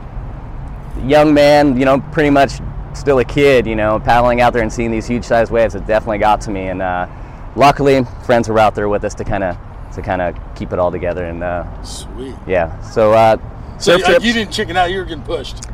young 1.03 1.33
man, 1.33 1.77
you 1.77 1.83
know, 1.85 1.99
pretty 2.11 2.29
much 2.29 2.59
still 2.97 3.19
a 3.19 3.25
kid, 3.25 3.65
you 3.67 3.75
know, 3.75 3.99
paddling 3.99 4.41
out 4.41 4.53
there 4.53 4.61
and 4.61 4.71
seeing 4.71 4.91
these 4.91 5.07
huge 5.07 5.23
sized 5.23 5.51
waves, 5.51 5.75
it 5.75 5.85
definitely 5.87 6.17
got 6.19 6.41
to 6.41 6.51
me. 6.51 6.67
And 6.67 6.81
uh, 6.81 7.07
luckily, 7.55 8.03
friends 8.25 8.49
were 8.49 8.59
out 8.59 8.75
there 8.75 8.89
with 8.89 9.03
us 9.03 9.13
to 9.15 9.23
kind 9.23 9.43
of 9.43 9.57
to 9.95 10.01
kind 10.01 10.21
of 10.21 10.35
keep 10.55 10.73
it 10.73 10.79
all 10.79 10.91
together. 10.91 11.25
And 11.25 11.43
uh, 11.43 11.83
Sweet. 11.83 12.35
yeah, 12.45 12.79
so 12.81 13.13
uh, 13.13 13.37
So 13.79 13.97
trips. 13.97 14.23
you 14.25 14.33
didn't 14.33 14.51
chicken 14.51 14.77
out. 14.77 14.91
You 14.91 14.99
were 14.99 15.05
getting 15.05 15.23
pushed. 15.23 15.65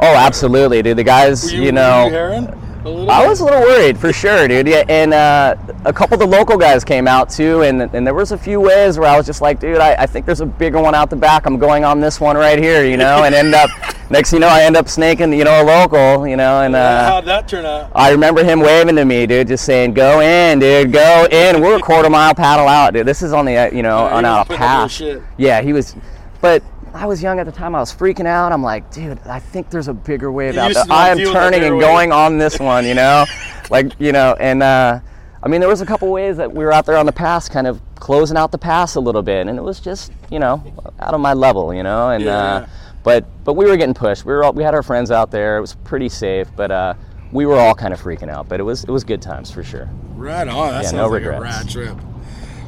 oh, 0.00 0.14
absolutely, 0.14 0.82
dude. 0.82 0.96
The 0.98 1.04
guys, 1.04 1.44
Were 1.44 1.58
you, 1.58 1.64
you, 1.64 1.72
know, 1.72 2.06
you 2.06 2.12
herring 2.12 2.46
a 2.46 2.50
little 2.50 2.69
I 2.84 3.26
was 3.26 3.40
a 3.40 3.44
little 3.44 3.60
worried 3.60 3.98
for 3.98 4.12
sure, 4.12 4.48
dude. 4.48 4.66
Yeah, 4.66 4.84
and 4.88 5.12
uh, 5.12 5.54
a 5.84 5.92
couple 5.92 6.14
of 6.14 6.20
the 6.20 6.26
local 6.26 6.56
guys 6.56 6.82
came 6.84 7.06
out 7.06 7.28
too, 7.28 7.62
and 7.62 7.82
and 7.94 8.06
there 8.06 8.14
was 8.14 8.32
a 8.32 8.38
few 8.38 8.60
ways 8.60 8.98
where 8.98 9.08
I 9.08 9.16
was 9.16 9.26
just 9.26 9.42
like, 9.42 9.60
dude, 9.60 9.78
I, 9.78 9.94
I 9.94 10.06
think 10.06 10.24
there's 10.24 10.40
a 10.40 10.46
bigger 10.46 10.80
one 10.80 10.94
out 10.94 11.10
the 11.10 11.16
back. 11.16 11.44
I'm 11.46 11.58
going 11.58 11.84
on 11.84 12.00
this 12.00 12.20
one 12.20 12.36
right 12.36 12.58
here, 12.58 12.84
you 12.84 12.96
know, 12.96 13.24
and 13.24 13.34
end 13.34 13.54
up 13.54 13.68
next, 14.10 14.30
thing 14.30 14.38
you 14.38 14.40
know, 14.40 14.48
I 14.48 14.62
end 14.62 14.76
up 14.76 14.88
snaking, 14.88 15.32
you 15.32 15.44
know, 15.44 15.62
a 15.62 15.64
local, 15.64 16.26
you 16.26 16.36
know, 16.36 16.62
and 16.62 16.74
uh, 16.74 17.04
How'd 17.10 17.24
that 17.26 17.46
turn 17.48 17.66
out? 17.66 17.90
I 17.94 18.10
remember 18.12 18.42
him 18.44 18.60
waving 18.60 18.96
to 18.96 19.04
me, 19.04 19.26
dude, 19.26 19.48
just 19.48 19.64
saying, 19.66 19.92
"Go 19.94 20.20
in, 20.20 20.58
dude, 20.58 20.92
go 20.92 21.26
in." 21.30 21.60
We're 21.60 21.76
a 21.76 21.80
quarter 21.80 22.08
mile 22.08 22.34
paddle 22.34 22.66
out, 22.66 22.94
dude. 22.94 23.06
This 23.06 23.20
is 23.22 23.32
on 23.34 23.44
the, 23.44 23.56
uh, 23.56 23.70
you 23.70 23.82
know, 23.82 24.06
Yeah, 24.06 24.14
on 24.16 24.24
a 24.24 24.28
putting 24.28 24.40
up 24.44 24.48
your 24.48 24.58
pass. 24.58 24.90
shit. 24.92 25.22
Yeah, 25.36 25.60
he 25.60 25.72
was, 25.74 25.94
but 26.40 26.62
I 26.94 27.06
was 27.06 27.22
young 27.22 27.38
at 27.38 27.46
the 27.46 27.52
time. 27.52 27.74
I 27.74 27.80
was 27.80 27.94
freaking 27.94 28.26
out. 28.26 28.52
I'm 28.52 28.62
like, 28.62 28.90
dude, 28.90 29.18
I 29.26 29.38
think 29.38 29.70
there's 29.70 29.88
a 29.88 29.94
bigger 29.94 30.30
wave 30.30 30.56
out 30.56 30.72
there. 30.74 30.84
I 30.90 31.08
am 31.08 31.16
deal 31.16 31.28
with 31.28 31.34
that 31.34 31.50
turning 31.52 31.62
and 31.64 31.80
going 31.80 32.12
on 32.12 32.38
this 32.38 32.58
one, 32.58 32.84
you 32.86 32.94
know, 32.94 33.24
like 33.70 33.92
you 33.98 34.12
know, 34.12 34.36
and 34.40 34.62
uh, 34.62 35.00
I 35.42 35.48
mean, 35.48 35.60
there 35.60 35.68
was 35.68 35.80
a 35.80 35.86
couple 35.86 36.10
ways 36.10 36.36
that 36.36 36.52
we 36.52 36.64
were 36.64 36.72
out 36.72 36.86
there 36.86 36.96
on 36.96 37.06
the 37.06 37.12
pass, 37.12 37.48
kind 37.48 37.66
of 37.66 37.80
closing 37.94 38.36
out 38.36 38.52
the 38.52 38.58
pass 38.58 38.96
a 38.96 39.00
little 39.00 39.22
bit, 39.22 39.46
and 39.46 39.58
it 39.58 39.62
was 39.62 39.80
just, 39.80 40.12
you 40.30 40.38
know, 40.38 40.62
out 40.98 41.14
of 41.14 41.20
my 41.20 41.34
level, 41.34 41.72
you 41.74 41.82
know, 41.82 42.10
and. 42.10 42.24
Yeah. 42.24 42.36
Uh, 42.36 42.66
but 43.02 43.24
but 43.44 43.54
we 43.54 43.64
were 43.66 43.76
getting 43.76 43.94
pushed. 43.94 44.24
We 44.24 44.32
were 44.32 44.44
all, 44.44 44.52
we 44.52 44.62
had 44.62 44.74
our 44.74 44.82
friends 44.82 45.10
out 45.10 45.30
there. 45.30 45.56
It 45.56 45.60
was 45.62 45.74
pretty 45.74 46.08
safe, 46.08 46.48
but 46.54 46.70
uh, 46.70 46.94
we 47.32 47.46
were 47.46 47.56
all 47.56 47.74
kind 47.74 47.94
of 47.94 48.00
freaking 48.00 48.28
out. 48.28 48.48
But 48.48 48.60
it 48.60 48.62
was 48.62 48.84
it 48.84 48.90
was 48.90 49.04
good 49.04 49.22
times 49.22 49.50
for 49.50 49.62
sure. 49.62 49.88
Right 50.16 50.46
on. 50.46 50.72
That 50.72 50.84
Yeah, 50.84 50.90
no 50.90 51.04
like 51.04 51.22
regrets. 51.22 51.40
a 51.40 51.42
rad 51.42 51.68
trip. 51.70 51.96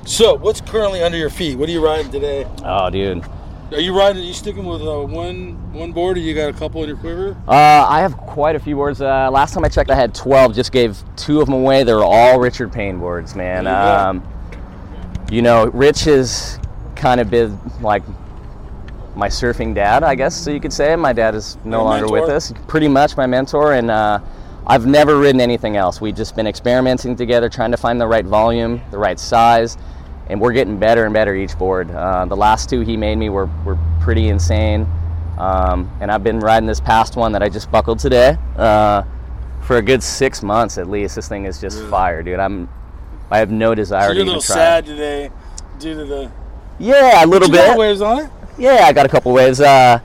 So, 0.04 0.34
what's 0.34 0.60
currently 0.60 1.02
under 1.02 1.16
your 1.16 1.30
feet? 1.30 1.56
What 1.58 1.68
are 1.68 1.72
you 1.72 1.84
riding 1.84 2.10
today? 2.10 2.46
Oh, 2.64 2.90
dude. 2.90 3.22
Are 3.74 3.80
you 3.80 3.96
riding? 3.96 4.22
Are 4.22 4.24
you 4.24 4.34
sticking 4.34 4.64
with 4.64 4.82
uh, 4.82 5.00
one 5.00 5.72
one 5.72 5.92
board, 5.92 6.16
or 6.16 6.20
you 6.20 6.34
got 6.34 6.50
a 6.50 6.52
couple 6.52 6.82
in 6.82 6.88
your 6.88 6.98
quiver? 6.98 7.36
Uh, 7.48 7.52
I 7.88 8.00
have 8.00 8.16
quite 8.16 8.54
a 8.54 8.60
few 8.60 8.76
boards. 8.76 9.00
Uh, 9.00 9.30
last 9.30 9.54
time 9.54 9.64
I 9.64 9.68
checked, 9.68 9.90
I 9.90 9.94
had 9.94 10.14
12. 10.14 10.54
Just 10.54 10.72
gave 10.72 11.02
two 11.16 11.40
of 11.40 11.46
them 11.46 11.54
away. 11.54 11.82
They're 11.82 12.04
all 12.04 12.38
Richard 12.38 12.72
Payne 12.72 12.98
boards, 12.98 13.34
man. 13.34 13.64
You. 13.64 13.70
Um, 13.70 14.28
you 15.30 15.40
know, 15.40 15.66
Rich 15.68 16.04
has 16.04 16.58
kind 16.96 17.20
of 17.20 17.30
been 17.30 17.58
like 17.80 18.02
my 19.16 19.28
surfing 19.28 19.74
dad, 19.74 20.02
I 20.02 20.14
guess, 20.14 20.34
so 20.34 20.50
you 20.50 20.60
could 20.60 20.72
say. 20.72 20.94
My 20.96 21.12
dad 21.12 21.34
is 21.34 21.56
no 21.64 21.78
Your 21.78 21.84
longer 21.84 22.12
with 22.12 22.30
us. 22.30 22.52
Pretty 22.68 22.88
much 22.88 23.16
my 23.16 23.26
mentor, 23.26 23.72
and 23.72 23.90
uh, 23.90 24.18
I've 24.66 24.86
never 24.86 25.18
ridden 25.18 25.40
anything 25.40 25.76
else. 25.76 26.00
We've 26.00 26.14
just 26.14 26.36
been 26.36 26.46
experimenting 26.46 27.16
together, 27.16 27.48
trying 27.48 27.70
to 27.70 27.76
find 27.78 28.00
the 28.00 28.06
right 28.06 28.24
volume, 28.24 28.82
the 28.90 28.98
right 28.98 29.18
size, 29.18 29.78
and 30.28 30.40
we're 30.40 30.52
getting 30.52 30.78
better 30.78 31.04
and 31.04 31.12
better 31.12 31.34
each 31.34 31.56
board. 31.58 31.90
Uh, 31.90 32.24
the 32.26 32.36
last 32.36 32.68
two 32.70 32.80
he 32.80 32.96
made 32.96 33.16
me 33.16 33.28
were, 33.28 33.46
were 33.64 33.78
pretty 34.00 34.28
insane. 34.28 34.86
Um, 35.38 35.90
and 36.00 36.10
I've 36.10 36.22
been 36.22 36.40
riding 36.40 36.66
this 36.66 36.80
past 36.80 37.16
one 37.16 37.32
that 37.32 37.42
I 37.42 37.48
just 37.48 37.70
buckled 37.70 37.98
today 37.98 38.36
uh, 38.56 39.02
for 39.62 39.78
a 39.78 39.82
good 39.82 40.02
six 40.02 40.42
months 40.42 40.78
at 40.78 40.88
least. 40.88 41.16
This 41.16 41.28
thing 41.28 41.44
is 41.46 41.60
just 41.60 41.78
Really? 41.78 41.90
fire, 41.90 42.22
dude. 42.22 42.38
I'm 42.38 42.68
I 43.30 43.38
have 43.38 43.50
no 43.50 43.74
desire 43.74 44.08
So 44.08 44.08
to 44.10 44.14
you're 44.14 44.22
a 44.24 44.26
little 44.26 44.42
sad 44.42 44.84
today 44.84 45.30
due 45.78 45.94
to 45.94 46.04
the 46.04 46.30
Yeah, 46.78 47.24
a 47.24 47.26
little 47.26 47.48
bit. 47.48 47.76
waves 47.78 48.00
on 48.02 48.20
it. 48.20 48.30
Yeah, 48.58 48.84
I 48.84 48.92
got 48.92 49.06
a 49.06 49.08
couple 49.08 49.32
waves. 49.32 49.60
Uh, 49.60 50.00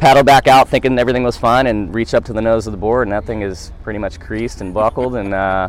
paddle 0.00 0.24
back 0.24 0.48
out 0.48 0.68
thinking 0.68 0.98
everything 0.98 1.22
was 1.22 1.36
fine 1.36 1.68
and 1.68 1.94
reach 1.94 2.12
up 2.12 2.24
to 2.24 2.32
the 2.32 2.42
nose 2.42 2.66
of 2.66 2.72
the 2.72 2.76
board 2.76 3.06
and 3.06 3.12
that 3.12 3.24
thing 3.24 3.42
is 3.42 3.70
pretty 3.84 4.00
much 4.00 4.18
creased 4.18 4.60
and 4.60 4.74
buckled 4.74 5.14
and 5.14 5.32
uh, 5.32 5.68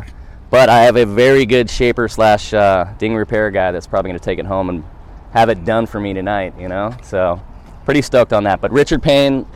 but 0.50 0.68
I 0.68 0.82
have 0.82 0.96
a 0.96 1.04
very 1.04 1.46
good 1.46 1.68
shaper 1.68 2.08
slash 2.08 2.52
uh, 2.54 2.92
ding 2.98 3.14
repair 3.14 3.50
guy 3.50 3.72
that's 3.72 3.86
probably 3.86 4.10
going 4.10 4.18
to 4.18 4.24
take 4.24 4.38
it 4.38 4.46
home 4.46 4.68
and 4.68 4.84
have 5.32 5.48
it 5.48 5.64
done 5.64 5.86
for 5.86 6.00
me 6.00 6.14
tonight, 6.14 6.54
you 6.58 6.68
know? 6.68 6.96
So 7.02 7.42
pretty 7.84 8.02
stoked 8.02 8.32
on 8.32 8.44
that. 8.44 8.60
But 8.60 8.70
Richard 8.72 9.02
Payne 9.02 9.46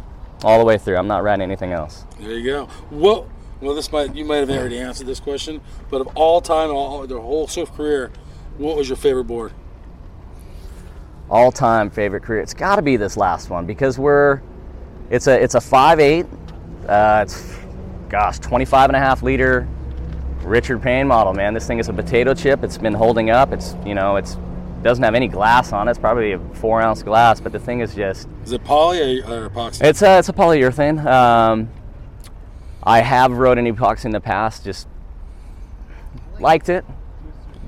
all 0.43 0.59
the 0.59 0.65
way 0.65 0.79
through. 0.79 0.97
I'm 0.97 1.09
not 1.09 1.23
riding 1.23 1.43
anything 1.43 1.73
else. 1.73 2.05
There 2.19 2.33
you 2.33 2.45
go. 2.45 2.67
What? 2.91 3.27
Well, 3.61 3.75
this 3.75 3.91
might 3.91 4.15
you 4.15 4.25
might 4.25 4.37
have 4.37 4.51
already 4.51 4.79
answered 4.79 5.09
this 5.09 5.19
question, 5.19 5.61
but 5.91 6.01
of 6.01 6.07
all 6.15 6.41
time, 6.41 6.71
all 6.71 7.05
their 7.09 7.19
whole 7.19 7.49
surf 7.49 7.73
career, 7.73 8.13
what 8.57 8.77
was 8.77 8.89
your 8.89 8.97
favorite 8.97 9.25
board? 9.25 9.53
all 11.31 11.53
time 11.53 11.91
favorite 11.91 12.23
career. 12.23 12.41
It's 12.41 12.55
got 12.55 12.77
to 12.77 12.83
be 12.83 12.97
this 12.97 13.17
last 13.17 13.51
one 13.51 13.67
because 13.67 13.99
we're 13.99 14.41
it's 15.11 15.27
a 15.27 15.43
it's 15.43 15.55
a 15.55 15.59
5.8 15.59 16.27
uh, 16.89 17.23
it's 17.23 17.59
gosh 18.09 18.39
25 18.39 18.91
and 18.91 18.97
a 18.97 18.99
half 18.99 19.23
liter 19.23 19.69
Richard 20.43 20.83
Payne 20.83 21.07
model 21.07 21.35
man 21.35 21.55
this 21.55 21.67
thing 21.67 21.79
is 21.79 21.89
a 21.89 21.93
potato 21.93 22.35
chip 22.35 22.63
it's 22.63 22.79
been 22.79 22.95
holding 22.95 23.31
up 23.31 23.53
it's 23.53 23.77
you 23.85 23.95
know 23.95 24.17
it's 24.17 24.37
doesn't 24.83 25.03
have 25.03 25.15
any 25.15 25.27
glass 25.29 25.73
on 25.73 25.89
it 25.89 25.91
it's 25.91 25.99
probably 25.99 26.33
a 26.33 26.39
four 26.55 26.81
ounce 26.81 27.03
glass 27.03 27.41
but 27.41 27.53
the 27.53 27.59
thing 27.59 27.81
is 27.81 27.95
just 27.95 28.29
Is 28.45 28.53
it 28.53 28.63
poly 28.65 29.21
or, 29.23 29.51
epoxy? 29.51 29.83
it's 29.83 30.03
a 30.03 30.19
it's 30.19 30.29
a 30.29 30.33
polyurethane 30.33 31.05
um, 31.05 31.69
I 32.83 33.01
have 33.01 33.33
rode 33.33 33.59
an 33.59 33.67
epoxy 33.67 34.05
in 34.07 34.13
the 34.13 34.21
past 34.21 34.65
just 34.65 34.87
liked 36.39 36.69
it 36.69 36.85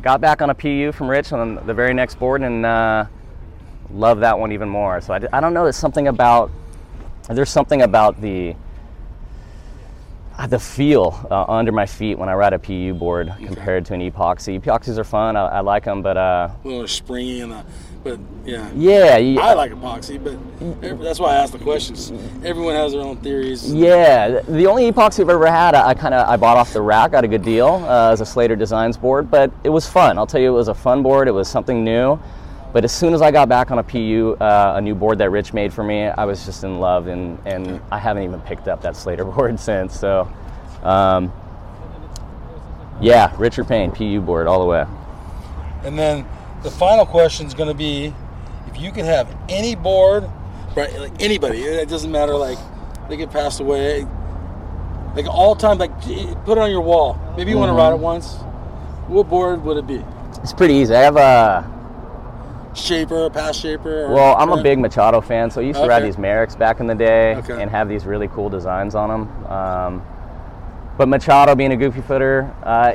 got 0.02 0.20
back 0.20 0.40
on 0.40 0.50
a 0.50 0.54
PU 0.54 0.92
from 0.92 1.08
Rich 1.08 1.32
on 1.32 1.56
the 1.66 1.74
very 1.74 1.92
next 1.94 2.18
board 2.18 2.42
and 2.42 2.64
uh, 2.64 3.04
love 3.90 4.20
that 4.20 4.38
one 4.38 4.52
even 4.52 4.68
more. 4.68 5.00
So 5.00 5.12
I, 5.14 5.20
I 5.32 5.40
don't 5.40 5.52
know. 5.52 5.64
There's 5.64 5.76
something 5.76 6.08
about 6.08 6.50
there's 7.28 7.50
something 7.50 7.82
about 7.82 8.20
the 8.20 8.54
the 10.46 10.58
feel 10.58 11.26
uh, 11.30 11.44
under 11.48 11.72
my 11.72 11.86
feet 11.86 12.18
when 12.18 12.28
I 12.28 12.34
ride 12.34 12.52
a 12.52 12.58
PU 12.58 12.94
board 12.94 13.32
compared 13.44 13.84
to 13.86 13.94
an 13.94 14.00
epoxy. 14.00 14.60
Epoxies 14.60 14.96
are 14.98 15.04
fun. 15.04 15.36
I, 15.36 15.46
I 15.46 15.60
like 15.60 15.84
them, 15.84 16.02
but 16.02 16.16
uh, 16.16 16.50
A 16.64 16.68
little 16.68 16.88
springy 16.88 17.40
and 17.40 17.52
uh, 17.52 17.62
but 18.02 18.18
yeah. 18.46 18.70
yeah, 18.74 19.40
I 19.42 19.52
like 19.52 19.72
epoxy, 19.72 20.22
but 20.22 21.02
that's 21.02 21.20
why 21.20 21.32
I 21.32 21.36
asked 21.36 21.52
the 21.52 21.58
questions. 21.58 22.10
Everyone 22.42 22.74
has 22.74 22.92
their 22.92 23.02
own 23.02 23.18
theories. 23.18 23.70
Yeah, 23.70 24.40
the 24.40 24.66
only 24.66 24.90
epoxy 24.90 25.20
I've 25.20 25.28
ever 25.28 25.46
had, 25.46 25.74
I, 25.74 25.88
I 25.88 25.94
kind 25.94 26.14
of 26.14 26.26
I 26.26 26.38
bought 26.38 26.56
off 26.56 26.72
the 26.72 26.80
rack, 26.80 27.12
got 27.12 27.24
a 27.24 27.28
good 27.28 27.42
deal 27.42 27.66
uh, 27.68 28.10
as 28.10 28.22
a 28.22 28.26
Slater 28.26 28.56
Designs 28.56 28.96
board, 28.96 29.30
but 29.30 29.52
it 29.64 29.68
was 29.68 29.86
fun. 29.86 30.16
I'll 30.16 30.26
tell 30.26 30.40
you, 30.40 30.48
it 30.48 30.56
was 30.56 30.68
a 30.68 30.74
fun 30.74 31.02
board. 31.02 31.28
It 31.28 31.32
was 31.32 31.46
something 31.46 31.84
new. 31.84 32.18
But 32.72 32.84
as 32.84 32.92
soon 32.92 33.14
as 33.14 33.22
I 33.22 33.32
got 33.32 33.48
back 33.48 33.72
on 33.72 33.80
a 33.80 33.82
PU, 33.82 34.36
uh, 34.40 34.74
a 34.76 34.80
new 34.80 34.94
board 34.94 35.18
that 35.18 35.30
Rich 35.30 35.52
made 35.52 35.72
for 35.72 35.82
me, 35.82 36.04
I 36.04 36.24
was 36.24 36.44
just 36.44 36.62
in 36.62 36.78
love, 36.78 37.08
and, 37.08 37.38
and 37.44 37.80
I 37.90 37.98
haven't 37.98 38.22
even 38.22 38.40
picked 38.40 38.68
up 38.68 38.82
that 38.82 38.96
Slater 38.96 39.24
board 39.36 39.58
since. 39.58 39.98
So, 39.98 40.30
um, 40.84 41.32
yeah, 43.00 43.34
Richard 43.38 43.66
Payne 43.66 43.90
PU 43.90 44.20
board 44.20 44.46
all 44.46 44.60
the 44.60 44.66
way. 44.66 44.86
And 45.84 45.98
then 45.98 46.26
the 46.62 46.70
final 46.70 47.06
question 47.06 47.46
is 47.46 47.54
going 47.54 47.70
to 47.70 47.74
be 47.74 48.14
if 48.68 48.80
you 48.80 48.92
could 48.92 49.04
have 49.04 49.34
any 49.48 49.74
board, 49.74 50.30
right? 50.76 50.92
Like 50.98 51.20
anybody, 51.20 51.62
it 51.62 51.88
doesn't 51.88 52.12
matter. 52.12 52.34
Like 52.36 52.58
they 53.08 53.16
get 53.16 53.30
passed 53.30 53.60
away, 53.60 54.06
like 55.16 55.26
all 55.26 55.56
time. 55.56 55.78
Like 55.78 55.98
put 56.00 56.58
it 56.58 56.58
on 56.58 56.70
your 56.70 56.82
wall. 56.82 57.18
Maybe 57.36 57.50
you 57.50 57.58
want 57.58 57.70
to 57.70 57.74
ride 57.74 57.92
it 57.92 57.98
once. 57.98 58.34
What 59.08 59.28
board 59.28 59.64
would 59.64 59.78
it 59.78 59.86
be? 59.86 60.04
It's 60.42 60.52
pretty 60.52 60.74
easy. 60.74 60.94
I 60.94 61.00
have 61.00 61.16
a 61.16 61.79
Shaper, 62.80 63.30
past 63.30 63.60
shaper. 63.60 64.08
Well, 64.10 64.36
I'm 64.36 64.50
a 64.50 64.62
big 64.62 64.78
Machado 64.78 65.20
fan, 65.20 65.50
so 65.50 65.60
I 65.60 65.64
used 65.64 65.80
to 65.80 65.86
ride 65.86 66.02
these 66.02 66.16
Merricks 66.16 66.58
back 66.58 66.80
in 66.80 66.86
the 66.86 66.94
day 66.94 67.36
Okay. 67.36 67.60
and 67.60 67.70
have 67.70 67.88
these 67.88 68.06
really 68.06 68.28
cool 68.28 68.48
designs 68.48 68.94
on 68.94 69.08
them. 69.08 69.46
Um, 69.46 70.02
but 70.98 71.08
Machado, 71.08 71.54
being 71.54 71.72
a 71.72 71.76
goofy 71.76 72.00
footer, 72.00 72.52
uh, 72.62 72.94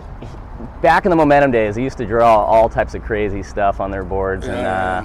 back 0.82 1.06
in 1.06 1.10
the 1.10 1.16
momentum 1.16 1.52
days, 1.52 1.76
he 1.76 1.84
used 1.84 1.98
to 1.98 2.06
draw 2.06 2.44
all 2.44 2.70
types 2.70 2.94
of 2.96 3.04
crazy 3.04 3.44
stuff 3.44 3.80
on 3.80 3.92
their 3.92 4.04
boards, 4.04 4.48
and 4.48 4.66
uh, 4.68 5.04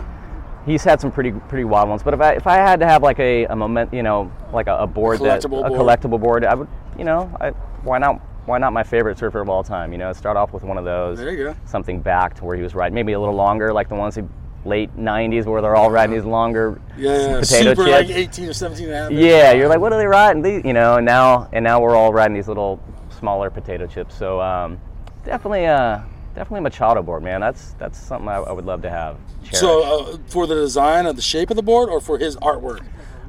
he's 0.66 0.84
had 0.84 1.00
some 1.00 1.10
pretty 1.10 1.32
pretty 1.32 1.64
wild 1.64 1.88
ones. 1.88 2.02
But 2.02 2.14
if 2.14 2.20
I 2.20 2.32
if 2.32 2.46
I 2.46 2.56
had 2.56 2.80
to 2.80 2.86
have 2.86 3.02
like 3.02 3.18
a, 3.18 3.44
a 3.46 3.56
moment, 3.56 3.92
you 3.94 4.02
know, 4.02 4.30
like 4.52 4.66
a, 4.66 4.76
a 4.78 4.86
board 4.86 5.20
that 5.20 5.42
collectible 5.42 5.64
a 5.66 5.68
board. 5.68 5.80
collectible 5.80 6.20
board, 6.20 6.44
I 6.44 6.54
would, 6.54 6.68
you 6.98 7.04
know, 7.04 7.34
I, 7.40 7.50
why 7.84 7.98
not? 7.98 8.20
Why 8.46 8.58
not 8.58 8.72
my 8.72 8.82
favorite 8.82 9.18
surfer 9.18 9.40
of 9.40 9.48
all 9.48 9.62
time? 9.62 9.92
You 9.92 9.98
know, 9.98 10.12
start 10.12 10.36
off 10.36 10.52
with 10.52 10.64
one 10.64 10.76
of 10.78 10.84
those 10.84 11.18
There 11.18 11.30
you 11.30 11.44
go. 11.44 11.56
something 11.66 12.00
back 12.00 12.34
to 12.36 12.44
where 12.44 12.56
he 12.56 12.62
was 12.62 12.74
riding, 12.74 12.94
maybe 12.94 13.12
a 13.12 13.20
little 13.20 13.34
longer, 13.34 13.72
like 13.72 13.88
the 13.88 13.94
ones 13.94 14.16
he 14.16 14.22
late 14.64 14.94
'90s 14.96 15.46
where 15.46 15.62
they're 15.62 15.76
all 15.76 15.90
riding 15.90 16.14
these 16.14 16.24
longer 16.24 16.80
Yeah, 16.96 17.10
yeah. 17.16 17.40
potato 17.40 17.70
super 17.74 17.84
chips. 17.86 18.08
like 18.08 18.10
18 18.10 18.48
or 18.48 18.52
17 18.52 18.84
and 18.86 18.94
a 18.94 18.98
half. 18.98 19.10
yeah, 19.12 19.52
you're 19.52 19.68
like, 19.68 19.80
what 19.80 19.92
are 19.92 19.98
they 19.98 20.06
riding? 20.06 20.42
These, 20.42 20.64
you 20.64 20.72
know, 20.72 20.96
and 20.96 21.06
now 21.06 21.48
and 21.52 21.62
now 21.64 21.80
we're 21.80 21.96
all 21.96 22.12
riding 22.12 22.34
these 22.34 22.48
little 22.48 22.78
smaller 23.18 23.50
potato 23.50 23.86
chips. 23.86 24.14
So 24.14 24.40
um, 24.40 24.78
definitely, 25.24 25.66
uh, 25.66 26.00
definitely 26.34 26.60
Machado 26.60 27.02
board, 27.02 27.22
man. 27.22 27.40
That's 27.40 27.72
that's 27.78 27.98
something 27.98 28.28
I, 28.28 28.36
I 28.36 28.52
would 28.52 28.66
love 28.66 28.82
to 28.82 28.90
have. 28.90 29.16
Cherish. 29.42 29.58
So 29.58 30.12
uh, 30.14 30.18
for 30.28 30.46
the 30.46 30.54
design 30.56 31.06
of 31.06 31.16
the 31.16 31.22
shape 31.22 31.50
of 31.50 31.56
the 31.56 31.62
board, 31.62 31.88
or 31.88 32.00
for 32.00 32.18
his 32.18 32.36
artwork, 32.36 32.84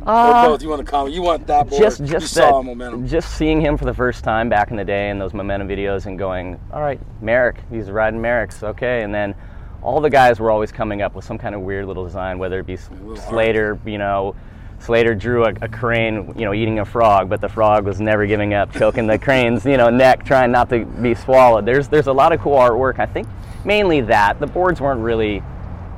Uh, 0.06 0.44
or 0.46 0.50
both? 0.52 0.62
You 0.64 0.68
want 0.70 0.84
to 0.86 0.92
comment? 0.92 1.16
You 1.16 1.22
want 1.22 1.48
that 1.48 1.70
board? 1.70 1.82
just 1.82 2.02
you 2.02 2.08
just 2.08 2.34
saw 2.34 2.58
that, 2.60 2.66
momentum. 2.66 3.08
just 3.08 3.36
seeing 3.38 3.62
him 3.62 3.78
for 3.78 3.86
the 3.86 3.94
first 3.94 4.24
time 4.26 4.50
back 4.50 4.70
in 4.72 4.76
the 4.78 4.84
day 4.84 5.10
in 5.10 5.20
those 5.20 5.34
momentum 5.34 5.68
videos 5.70 6.08
and 6.08 6.18
going, 6.20 6.60
all 6.74 6.82
right, 6.82 7.00
Merrick, 7.22 7.58
he's 7.70 7.90
riding 7.90 8.20
Merricks, 8.20 8.64
okay, 8.64 9.04
and 9.04 9.14
then 9.16 9.34
all 9.82 10.00
the 10.02 10.10
guys 10.10 10.40
were 10.40 10.52
always 10.52 10.72
coming 10.72 11.02
up 11.02 11.16
with 11.16 11.26
some 11.26 11.38
kind 11.38 11.56
of 11.56 11.62
weird 11.62 11.86
little 11.86 12.04
design, 12.06 12.38
whether 12.40 12.60
it 12.60 12.66
be 12.68 12.78
Slater, 13.16 13.80
you 13.86 13.98
know. 13.98 14.36
Slater 14.80 15.14
drew 15.14 15.46
a, 15.46 15.54
a 15.62 15.68
crane, 15.68 16.34
you 16.36 16.44
know, 16.44 16.56
eating 16.56 16.80
a 16.80 16.86
frog, 16.86 17.30
but 17.30 17.40
the 17.40 17.48
frog 17.50 17.86
was 17.86 18.02
never 18.02 18.26
giving 18.26 18.56
up, 18.56 18.72
choking 18.74 19.06
the 19.06 19.18
crane's, 19.28 19.64
you 19.64 19.78
know, 19.78 19.90
neck, 19.92 20.26
trying 20.26 20.52
not 20.52 20.70
to 20.72 20.86
be 20.86 21.14
swallowed. 21.14 21.66
There's 21.68 21.88
there's 21.88 22.08
a 22.08 22.14
lot 22.14 22.32
of 22.34 22.42
cool 22.42 22.58
artwork. 22.58 22.98
I 22.98 23.06
think 23.06 23.28
mainly 23.64 24.02
that 24.02 24.40
the 24.40 24.48
boards 24.48 24.82
weren't 24.82 25.02
really 25.02 25.44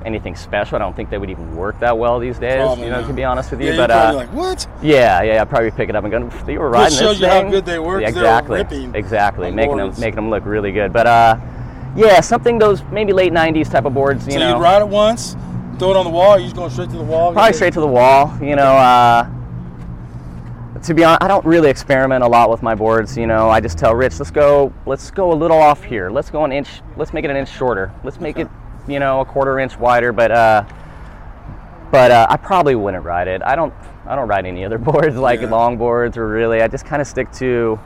anything 0.05 0.35
special. 0.35 0.75
I 0.75 0.79
don't 0.79 0.93
think 0.93 1.09
they 1.09 1.17
would 1.17 1.29
even 1.29 1.55
work 1.55 1.79
that 1.79 1.97
well 1.97 2.19
these 2.19 2.37
days, 2.37 2.57
Probably 2.57 2.83
you 2.85 2.89
know, 2.91 2.99
not. 2.99 3.07
to 3.07 3.13
be 3.13 3.23
honest 3.23 3.51
with 3.51 3.61
you. 3.61 3.71
Yeah, 3.71 3.87
but 3.87 3.89
you're 3.89 3.99
uh, 3.99 4.13
like 4.15 4.33
what? 4.33 4.67
yeah, 4.81 5.21
yeah, 5.21 5.41
I'd 5.41 5.49
probably 5.49 5.71
pick 5.71 5.87
it 5.87 5.95
up 5.95 6.03
and 6.03 6.11
go. 6.11 6.19
"Pff, 6.19 6.51
You 6.51 6.59
were 6.59 6.69
riding 6.69 6.97
shows 6.97 7.19
this 7.19 7.21
you 7.21 7.27
how 7.27 7.49
good 7.49 7.65
they 7.65 7.79
were, 7.79 8.01
Yeah, 8.01 8.07
'cause 8.11 8.15
they 8.15 8.21
were 8.21 8.59
exactly, 8.59 8.99
exactly, 8.99 9.51
making 9.51 9.77
them 9.77 9.93
making 9.97 10.15
them 10.17 10.29
look 10.29 10.45
really 10.45 10.73
good. 10.73 10.91
But 10.91 11.07
uh, 11.07 11.37
yeah, 11.95 12.19
something 12.21 12.57
those 12.59 12.83
maybe 12.91 13.13
late 13.13 13.31
'90s 13.33 13.69
type 13.71 13.85
of 13.85 13.93
boards. 13.93 14.25
You 14.25 14.33
so 14.33 14.39
know, 14.39 14.55
you'd 14.55 14.61
ride 14.61 14.81
it 14.81 14.87
once, 14.87 15.35
throw 15.79 15.91
it 15.91 15.97
on 15.97 16.05
the 16.05 16.11
wall. 16.11 16.37
You're 16.37 16.45
just 16.47 16.55
going 16.55 16.69
straight 16.71 16.89
to 16.91 16.97
the 16.97 17.03
wall. 17.03 17.33
probably 17.33 17.53
straight 17.53 17.73
to 17.73 17.81
the 17.81 17.87
wall. 17.87 18.35
You 18.41 18.55
know, 18.55 18.63
uh, 18.63 19.29
to 20.83 20.93
be 20.93 21.03
honest, 21.03 21.23
I 21.23 21.27
don't 21.27 21.45
really 21.45 21.69
experiment 21.69 22.23
a 22.23 22.27
lot 22.27 22.49
with 22.49 22.61
my 22.61 22.75
boards. 22.75 23.15
You 23.17 23.27
know, 23.27 23.49
I 23.49 23.59
just 23.61 23.77
tell 23.77 23.93
Rich, 23.95 24.19
let's 24.19 24.31
go, 24.31 24.73
let's 24.85 25.11
go 25.11 25.31
a 25.31 25.35
little 25.35 25.57
off 25.57 25.83
here. 25.83 26.09
Let's 26.09 26.29
go 26.29 26.43
an 26.45 26.51
inch. 26.51 26.81
Let's 26.97 27.13
make 27.13 27.23
it 27.25 27.29
an 27.31 27.37
inch 27.37 27.49
shorter. 27.49 27.91
Let's 28.03 28.19
make 28.19 28.37
it, 28.37 28.49
you 28.87 28.99
know, 28.99 29.21
a 29.21 29.25
quarter 29.25 29.59
inch 29.59 29.77
wider. 29.77 30.11
But 30.11 30.31
uh, 30.31 30.65
but 31.91 32.11
uh, 32.11 32.27
I 32.29 32.37
probably 32.37 32.75
wouldn't 32.75 33.03
ride 33.03 33.27
it. 33.27 33.41
I 33.43 33.55
don't. 33.55 33.73
I 34.05 34.15
don't 34.17 34.27
ride 34.27 34.45
any 34.45 34.65
other 34.65 34.77
boards 34.89 35.15
like 35.15 35.41
Yeah. 35.41 35.49
long 35.49 35.77
boards 35.77 36.17
or 36.17 36.27
really. 36.27 36.61
I 36.61 36.67
just 36.67 36.85
kind 36.85 37.01
of 37.01 37.07
stick 37.07 37.31
to. 37.33 37.79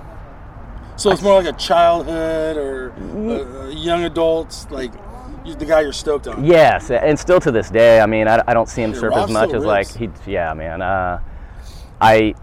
So 0.97 1.11
it's 1.11 1.21
more 1.21 1.41
like 1.41 1.53
a 1.53 1.57
childhood 1.57 2.57
or 2.57 2.91
uh, 2.91 3.69
young 3.69 4.03
adults, 4.03 4.69
like 4.71 4.91
the 5.45 5.65
guy 5.65 5.81
you're 5.81 5.93
stoked 5.93 6.27
on. 6.27 6.43
Yes, 6.43 6.89
and 6.89 7.17
still 7.17 7.39
to 7.39 7.51
this 7.51 7.69
day, 7.69 8.01
I 8.01 8.07
mean, 8.07 8.27
I, 8.27 8.43
I 8.47 8.53
don't 8.53 8.67
see 8.67 8.81
him 8.81 8.93
Yeah, 8.93 8.99
surf 8.99 9.13
Rob 9.13 9.29
as 9.29 9.33
much 9.33 9.53
as 9.53 9.63
like 9.63 9.95
he. 9.95 10.09
Yeah, 10.25 10.53
man. 10.53 10.81
Uh, 10.81 11.21
I 12.01 12.33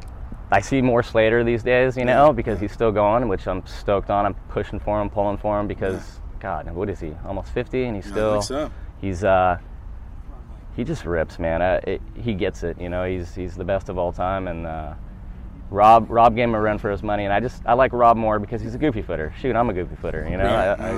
I 0.53 0.61
see 0.61 0.81
more 0.81 1.03
Slater 1.03 1.43
these 1.43 1.65
days, 1.65 1.97
you 1.97 2.05
know, 2.05 2.33
because 2.33 2.61
he's 2.61 2.73
still 2.73 2.93
going, 2.93 3.27
which 3.27 3.49
I'm 3.49 3.67
stoked 3.67 4.09
on. 4.09 4.25
I'm 4.25 4.35
pushing 4.49 4.79
for 4.79 5.01
him, 5.03 5.11
pulling 5.11 5.37
for 5.37 5.59
him 5.59 5.67
because 5.67 6.21
God, 6.39 6.73
what 6.73 6.89
is 6.89 7.01
he? 7.01 7.13
Almost 7.27 7.53
50, 7.53 7.85
and 7.85 7.97
he's 7.97 8.07
I 8.07 8.11
still. 8.11 8.43
so. 8.43 8.71
He's 9.01 9.25
uh. 9.25 9.59
He 10.77 10.83
just 10.85 11.05
rips, 11.05 11.39
man. 11.39 11.63
Uh, 11.63 11.81
it, 11.85 12.03
he 12.17 12.35
gets 12.35 12.63
it, 12.63 12.81
you 12.81 12.89
know. 12.89 13.05
He's 13.05 13.35
he's 13.35 13.57
the 13.57 13.65
best 13.65 13.89
of 13.89 13.99
all 13.99 14.13
time, 14.13 14.47
and 14.47 14.67
uh, 14.67 14.95
Rob 15.75 16.07
Rob 16.11 16.35
gave 16.37 16.45
him 16.45 16.55
a 16.55 16.61
run 16.61 16.79
for 16.79 16.91
his 16.91 17.03
money, 17.03 17.25
and 17.25 17.33
I 17.33 17.41
just 17.41 17.63
I 17.67 17.75
like 17.75 17.93
Rob 17.93 18.17
more 18.17 18.39
because 18.39 18.61
he's 18.63 18.75
a 18.75 18.79
goofy 18.79 19.03
footer. 19.03 19.35
Shoot, 19.41 19.57
I'm 19.57 19.69
a 19.69 19.73
goofy 19.75 19.97
footer, 19.97 20.27
you 20.31 20.37
know. 20.37 20.45
Right, 20.45 20.69
I, 20.69 20.73
I. 20.73 20.89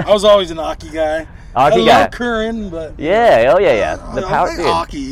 I'm- 0.00 0.12
was 0.12 0.24
always 0.24 0.50
an 0.50 0.56
Occy 0.58 0.92
guy. 0.92 1.26
I 1.54 1.70
Occy 1.70 1.86
love. 1.86 2.10
Curran, 2.10 2.70
but 2.70 2.98
yeah, 2.98 3.52
oh 3.54 3.58
yeah, 3.58 3.72
yeah. 3.74 3.96
I, 4.10 4.14
The 4.20 4.26
I 4.26 4.28
power, 4.28 4.48
like 4.48 4.56
dude. 4.56 4.66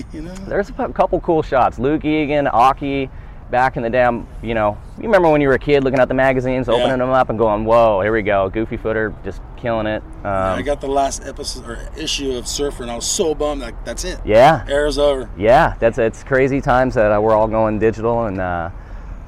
Occy, 0.04 0.14
you 0.14 0.22
know. 0.22 0.34
There's 0.34 0.70
a 0.70 0.72
couple 0.88 1.20
cool 1.20 1.42
shots. 1.42 1.78
Luke 1.78 2.04
Egan, 2.04 2.46
Occy, 2.46 3.08
back 3.50 3.76
in 3.76 3.82
the 3.82 3.90
damn, 3.90 4.26
you 4.42 4.54
know, 4.54 4.76
you 4.96 5.04
remember 5.04 5.28
when 5.30 5.40
you 5.40 5.48
were 5.48 5.54
a 5.54 5.58
kid 5.58 5.84
looking 5.84 6.00
at 6.00 6.08
the 6.08 6.14
magazines, 6.14 6.66
Yeah. 6.68 6.74
opening 6.74 6.98
them 6.98 7.10
up 7.10 7.28
and 7.30 7.38
going, 7.38 7.64
whoa, 7.64 8.00
here 8.00 8.12
we 8.12 8.22
go. 8.22 8.48
Goofy 8.50 8.76
footer, 8.76 9.14
just 9.24 9.40
killing 9.56 9.86
it. 9.86 10.02
I 10.24 10.56
Um, 10.58 10.62
got 10.64 10.80
the 10.80 10.86
last 10.88 11.26
episode 11.26 11.68
or 11.68 11.78
issue 11.96 12.32
of 12.36 12.46
Surfer, 12.48 12.82
and 12.82 12.90
I 12.90 12.96
was 12.96 13.06
so 13.06 13.34
bummed. 13.34 13.62
Like 13.62 13.84
that's 13.84 14.04
it. 14.04 14.18
yeah, 14.24 14.64
Era's 14.68 14.98
over. 14.98 15.28
yeah, 15.36 15.74
that's 15.78 15.98
it's 15.98 16.22
crazy 16.24 16.60
times 16.60 16.94
that 16.94 17.12
uh, 17.12 17.20
we're 17.20 17.34
all 17.34 17.48
going 17.48 17.78
digital 17.78 18.24
and, 18.26 18.40
uh, 18.40 18.70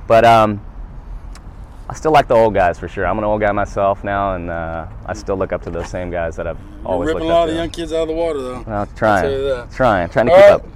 but 0.07 0.25
um, 0.25 0.65
I 1.89 1.95
still 1.95 2.13
like 2.13 2.29
the 2.29 2.35
old 2.35 2.55
guys 2.55 2.79
for 2.79 2.89
sure. 2.89 3.07
I'm 3.07 3.19
an 3.19 3.25
old 3.25 3.41
guy 3.41 3.53
myself 3.53 4.03
now, 4.05 4.35
and 4.35 4.51
uh, 4.51 4.87
I 5.07 5.13
still 5.15 5.37
look 5.37 5.53
up 5.53 5.63
to 5.63 5.71
those 5.71 5.89
same 5.89 6.11
guys 6.11 6.37
that 6.37 6.47
I've 6.47 6.59
You're 6.59 6.87
always 6.89 7.07
ripping 7.09 7.23
looked 7.25 7.31
a 7.31 7.35
lot 7.35 7.43
up 7.43 7.45
of 7.45 7.49
the 7.49 7.55
to. 7.55 7.59
young 7.63 7.71
kids 7.71 7.93
out 7.93 8.03
of 8.03 8.09
the 8.09 8.15
water, 8.15 8.41
though. 8.43 8.63
Well, 8.63 8.79
I'll 8.81 8.87
trying, 8.87 9.23
tell 9.23 9.33
you 9.33 9.45
that. 9.45 9.71
trying, 9.73 10.09
trying 10.11 10.27
to 10.27 10.33
All 10.33 10.39
keep 10.39 10.45
right. 10.47 10.55
up. 10.55 10.67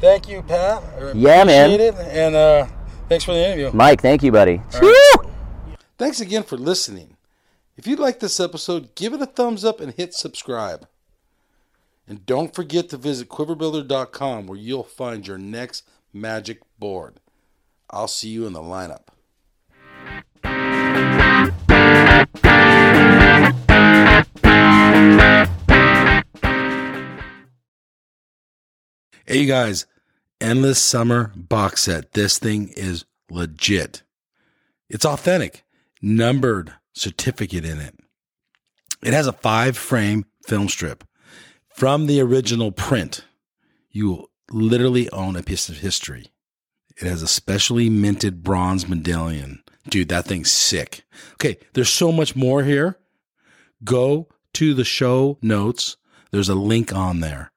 Thank 0.00 0.28
you, 0.28 0.42
Pat. 0.42 0.82
I 1.00 1.12
Yeah, 1.12 1.44
man. 1.44 1.70
appreciate 1.70 1.80
It. 1.80 1.94
And 2.16 2.34
uh, 2.36 2.66
thanks 3.08 3.24
for 3.24 3.32
the 3.32 3.44
interview. 3.46 3.70
Mike, 3.72 4.00
thank 4.00 4.22
you, 4.22 4.30
buddy. 4.32 4.60
Thanks 5.96 6.20
again 6.20 6.44
for 6.44 6.56
listening. 6.56 7.16
If 7.76 7.86
you 7.86 7.96
like 7.96 8.20
this 8.20 8.38
episode, 8.40 8.94
give 8.94 9.12
it 9.12 9.22
a 9.22 9.26
thumbs 9.26 9.64
up 9.64 9.80
and 9.80 9.92
hit 9.94 10.14
subscribe. 10.14 10.86
And 12.06 12.24
don't 12.26 12.54
forget 12.54 12.88
to 12.90 12.96
visit 12.96 13.28
quiverbuilder.com 13.28 14.46
where 14.46 14.58
you'll 14.58 14.82
find 14.84 15.26
your 15.26 15.38
next 15.38 15.84
magic 16.12 16.60
board. 16.78 17.20
I'll 17.90 18.08
see 18.08 18.28
you 18.28 18.46
in 18.46 18.52
the 18.52 18.60
lineup. 18.60 19.08
Hey, 29.26 29.40
you 29.40 29.46
guys, 29.46 29.86
Endless 30.40 30.78
Summer 30.78 31.32
box 31.36 31.82
set. 31.82 32.12
This 32.12 32.38
thing 32.38 32.72
is 32.76 33.04
legit. 33.30 34.02
It's 34.88 35.04
authentic, 35.04 35.64
numbered 36.00 36.74
certificate 36.94 37.64
in 37.64 37.78
it. 37.78 37.94
It 39.02 39.12
has 39.12 39.26
a 39.26 39.32
five 39.32 39.76
frame 39.76 40.24
film 40.46 40.68
strip 40.68 41.04
from 41.68 42.06
the 42.06 42.20
original 42.20 42.72
print. 42.72 43.24
You 43.90 44.08
will 44.08 44.30
literally 44.50 45.10
own 45.10 45.36
a 45.36 45.42
piece 45.42 45.68
of 45.68 45.78
history. 45.78 46.32
It 47.00 47.06
has 47.06 47.22
a 47.22 47.28
specially 47.28 47.88
minted 47.88 48.42
bronze 48.42 48.88
medallion. 48.88 49.62
Dude, 49.88 50.08
that 50.08 50.26
thing's 50.26 50.50
sick. 50.50 51.04
Okay, 51.34 51.58
there's 51.72 51.88
so 51.88 52.10
much 52.12 52.34
more 52.34 52.62
here. 52.62 52.98
Go 53.84 54.28
to 54.54 54.74
the 54.74 54.84
show 54.84 55.38
notes, 55.40 55.96
there's 56.30 56.48
a 56.48 56.54
link 56.54 56.92
on 56.92 57.20
there. 57.20 57.52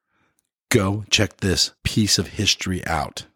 Go 0.70 1.04
check 1.10 1.38
this 1.38 1.72
piece 1.82 2.18
of 2.18 2.28
history 2.28 2.86
out. 2.86 3.26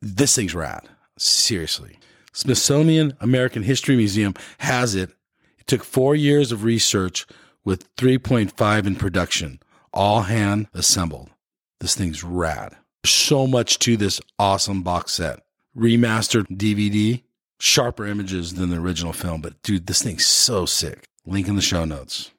This 0.00 0.34
thing's 0.34 0.54
rad. 0.54 0.88
Seriously. 1.18 1.98
Smithsonian 2.32 3.14
American 3.20 3.62
History 3.62 3.94
Museum 3.94 4.34
has 4.58 4.94
it. 4.94 5.10
It 5.58 5.66
took 5.66 5.84
four 5.84 6.14
years 6.14 6.50
of 6.50 6.64
research 6.64 7.26
with 7.64 7.94
3.5 7.96 8.86
in 8.86 8.96
production, 8.96 9.60
all 9.92 10.22
hand 10.22 10.66
assembled. 10.74 11.30
This 11.78 11.94
thing's 11.94 12.24
rad. 12.24 12.76
So 13.04 13.46
much 13.46 13.78
to 13.80 13.96
this 13.96 14.20
awesome 14.38 14.82
box 14.82 15.12
set. 15.12 15.40
Remastered 15.76 16.46
DVD, 16.56 17.22
sharper 17.58 18.06
images 18.06 18.54
than 18.54 18.70
the 18.70 18.78
original 18.78 19.12
film, 19.12 19.40
but 19.40 19.60
dude, 19.62 19.86
this 19.86 20.02
thing's 20.02 20.26
so 20.26 20.66
sick. 20.66 21.04
Link 21.26 21.48
in 21.48 21.56
the 21.56 21.62
show 21.62 21.84
notes. 21.84 22.30